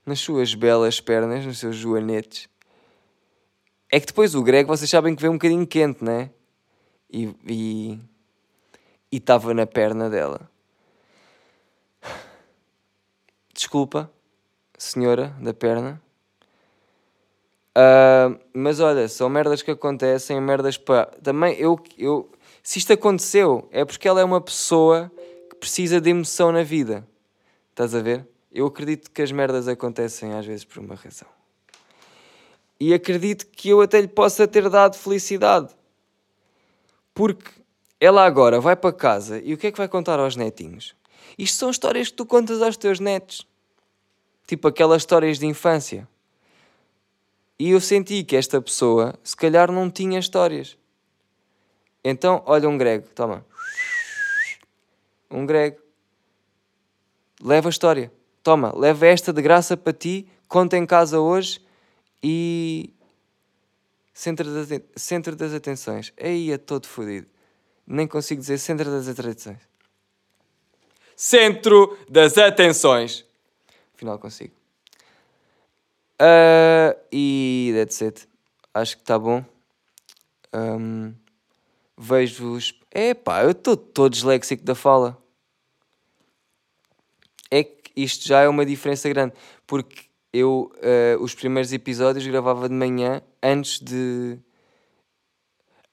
nas 0.04 0.20
suas 0.20 0.54
belas 0.54 1.00
pernas, 1.00 1.46
nos 1.46 1.58
seus 1.58 1.74
joanetes. 1.74 2.48
É 3.90 3.98
que 3.98 4.06
depois 4.06 4.34
o 4.34 4.42
grego, 4.42 4.68
vocês 4.68 4.88
sabem 4.90 5.16
que 5.16 5.22
veio 5.22 5.32
um 5.32 5.36
bocadinho 5.36 5.66
quente, 5.66 6.04
né? 6.04 6.30
E. 7.10 7.34
E 9.12 9.16
estava 9.16 9.52
na 9.54 9.66
perna 9.66 10.08
dela. 10.08 10.48
Desculpa, 13.52 14.12
senhora 14.78 15.34
da 15.40 15.52
perna. 15.52 16.00
Uh, 17.76 18.38
mas 18.52 18.80
olha, 18.80 19.06
são 19.09 19.28
merdas 19.28 19.62
que 19.62 19.70
acontecem, 19.70 20.40
merdas 20.40 20.76
para. 20.76 21.06
Também 21.22 21.56
eu, 21.59 21.80
eu. 21.96 22.30
Se 22.62 22.78
isto 22.78 22.92
aconteceu, 22.92 23.68
é 23.70 23.85
porque 23.85 24.09
ela 24.09 24.20
é 24.20 24.24
uma 24.24 24.40
pessoa 24.40 25.11
que 25.48 25.56
precisa 25.56 26.00
de 26.00 26.11
emoção 26.11 26.50
na 26.50 26.62
vida. 26.62 27.06
Estás 27.70 27.94
a 27.94 28.00
ver? 28.00 28.26
Eu 28.52 28.66
acredito 28.66 29.11
que 29.11 29.22
as 29.22 29.30
merdas 29.30 29.68
acontecem 29.68 30.33
às 30.33 30.44
vezes 30.44 30.64
por 30.64 30.80
uma 30.80 30.94
razão. 30.94 31.28
E 32.78 32.92
acredito 32.92 33.46
que 33.46 33.68
eu 33.68 33.80
até 33.80 34.00
lhe 34.00 34.09
possa 34.09 34.48
ter 34.48 34.68
dado 34.68 34.96
felicidade. 34.96 35.68
Porque 37.14 37.50
ela 38.00 38.24
agora 38.24 38.61
vai 38.61 38.74
para 38.74 38.92
casa 38.92 39.40
e 39.44 39.54
o 39.54 39.59
que 39.59 39.68
é 39.68 39.72
que 39.72 39.78
vai 39.78 39.88
contar 39.88 40.18
aos 40.18 40.35
netinhos? 40.35 40.96
Isto 41.38 41.59
são 41.59 41.70
histórias 41.70 42.09
que 42.09 42.14
tu 42.14 42.26
contas 42.26 42.61
aos 42.62 42.76
teus 42.76 42.98
netos. 42.98 43.46
Tipo 44.46 44.68
aquelas 44.68 45.02
histórias 45.02 45.38
de 45.38 45.46
infância. 45.46 46.09
E 47.60 47.72
eu 47.72 47.80
senti 47.82 48.24
que 48.24 48.36
esta 48.36 48.58
pessoa, 48.58 49.14
se 49.22 49.36
calhar, 49.36 49.70
não 49.70 49.90
tinha 49.90 50.18
histórias. 50.18 50.78
Então, 52.02 52.42
olha 52.46 52.66
um 52.66 52.78
grego, 52.78 53.06
toma. 53.14 53.44
Um 55.30 55.44
grego. 55.44 55.78
Leva 57.38 57.68
a 57.68 57.70
história. 57.70 58.10
Toma, 58.42 58.74
leva 58.74 59.06
esta 59.06 59.30
de 59.30 59.42
graça 59.42 59.76
para 59.76 59.92
ti, 59.92 60.26
conta 60.48 60.78
em 60.78 60.86
casa 60.86 61.20
hoje 61.20 61.60
e 62.22 62.94
centro 64.14 64.50
das, 64.54 64.80
centro 64.96 65.36
das 65.36 65.52
atenções. 65.52 66.14
Aí 66.18 66.50
é 66.50 66.56
todo 66.56 66.88
fodido. 66.88 67.26
Nem 67.86 68.08
consigo 68.08 68.40
dizer 68.40 68.56
centro 68.56 68.90
das 68.90 69.06
atenções. 69.06 69.60
Centro 71.14 71.98
das 72.08 72.38
atenções. 72.38 73.22
Afinal 73.94 74.18
consigo. 74.18 74.59
Uh, 76.20 76.94
e 77.11 77.72
that's 77.74 78.02
it. 78.02 78.28
Acho 78.74 78.96
que 78.96 79.02
está 79.02 79.18
bom. 79.18 79.42
Um, 80.54 81.14
Vejo-vos. 81.96 82.78
É 82.90 83.14
pá, 83.14 83.42
eu 83.42 83.52
estou 83.52 83.76
todo 83.76 84.12
disléxico 84.12 84.64
da 84.64 84.74
fala. 84.74 85.16
É 87.50 87.64
que 87.64 87.90
isto 87.96 88.26
já 88.28 88.42
é 88.42 88.48
uma 88.48 88.66
diferença 88.66 89.09
grande. 89.09 89.35
Porque 89.66 90.04
eu 90.33 90.70
uh, 90.76 91.22
os 91.22 91.35
primeiros 91.35 91.72
episódios 91.72 92.26
gravava 92.26 92.68
de 92.68 92.74
manhã 92.74 93.22
antes 93.42 93.80
de 93.80 94.38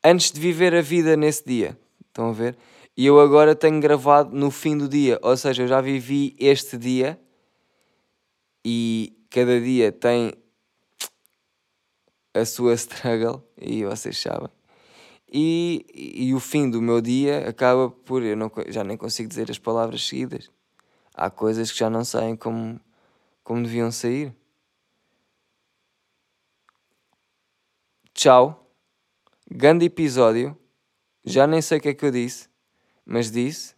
antes 0.03 0.31
de 0.31 0.39
viver 0.39 0.75
a 0.75 0.81
vida 0.81 1.15
nesse 1.15 1.45
dia. 1.45 1.77
Estão 2.07 2.29
a 2.29 2.33
ver? 2.33 2.57
E 2.95 3.05
eu 3.05 3.19
agora 3.19 3.55
tenho 3.55 3.79
gravado 3.79 4.35
no 4.35 4.49
fim 4.49 4.77
do 4.77 4.89
dia, 4.89 5.19
ou 5.21 5.37
seja, 5.37 5.63
eu 5.63 5.67
já 5.67 5.79
vivi 5.79 6.35
este 6.39 6.77
dia 6.77 7.19
e 8.65 9.16
cada 9.29 9.59
dia 9.59 9.91
tem 9.91 10.33
a 12.33 12.45
sua 12.45 12.73
struggle 12.73 13.43
e 13.59 13.83
vocês 13.83 14.17
sabem. 14.19 14.49
E, 15.29 15.85
e, 15.93 16.33
o 16.33 16.39
fim 16.39 16.69
do 16.69 16.81
meu 16.81 17.01
dia 17.01 17.49
acaba 17.49 17.89
por 17.89 18.23
eu 18.23 18.37
não, 18.37 18.49
já 18.69 18.83
nem 18.83 18.95
consigo 18.95 19.27
dizer 19.27 19.51
as 19.51 19.59
palavras 19.59 20.07
seguidas. 20.07 20.49
Há 21.13 21.29
coisas 21.29 21.71
que 21.71 21.79
já 21.79 21.89
não 21.89 22.05
saem 22.05 22.35
como 22.35 22.79
como 23.47 23.63
deviam 23.63 23.89
sair. 23.89 24.35
Tchau. 28.13 28.69
Grande 29.49 29.85
episódio. 29.85 30.57
Já 31.23 31.47
nem 31.47 31.61
sei 31.61 31.77
o 31.77 31.81
que 31.81 31.87
é 31.89 31.93
que 31.93 32.05
eu 32.05 32.11
disse, 32.11 32.49
mas 33.05 33.31
disse 33.31 33.73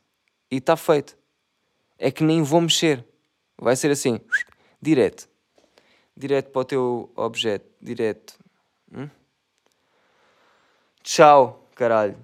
e 0.50 0.58
está 0.58 0.76
feito. 0.76 1.16
É 2.00 2.10
que 2.10 2.24
nem 2.24 2.42
vou 2.42 2.62
mexer. 2.62 3.06
Vai 3.60 3.76
ser 3.76 3.92
assim, 3.92 4.20
direto. 4.82 5.29
Direto 6.20 6.52
para 6.52 6.62
o 6.62 6.66
teu 6.66 7.12
objeto. 7.16 7.66
Direto. 7.82 8.38
Hum? 8.94 9.10
Tchau, 11.02 11.66
caralho. 11.74 12.18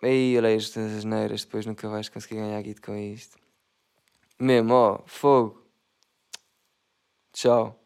Aí, 0.00 0.34
olha 0.38 0.50
estas 0.50 1.04
neiras, 1.04 1.44
depois 1.44 1.66
nunca 1.66 1.86
vais 1.90 2.08
conseguir 2.08 2.36
ganhar 2.36 2.62
guito 2.62 2.80
com 2.80 2.96
isto. 2.96 3.36
Mesmo, 4.40 4.72
ó, 4.72 5.02
fogo. 5.04 5.62
Tchau. 7.34 7.81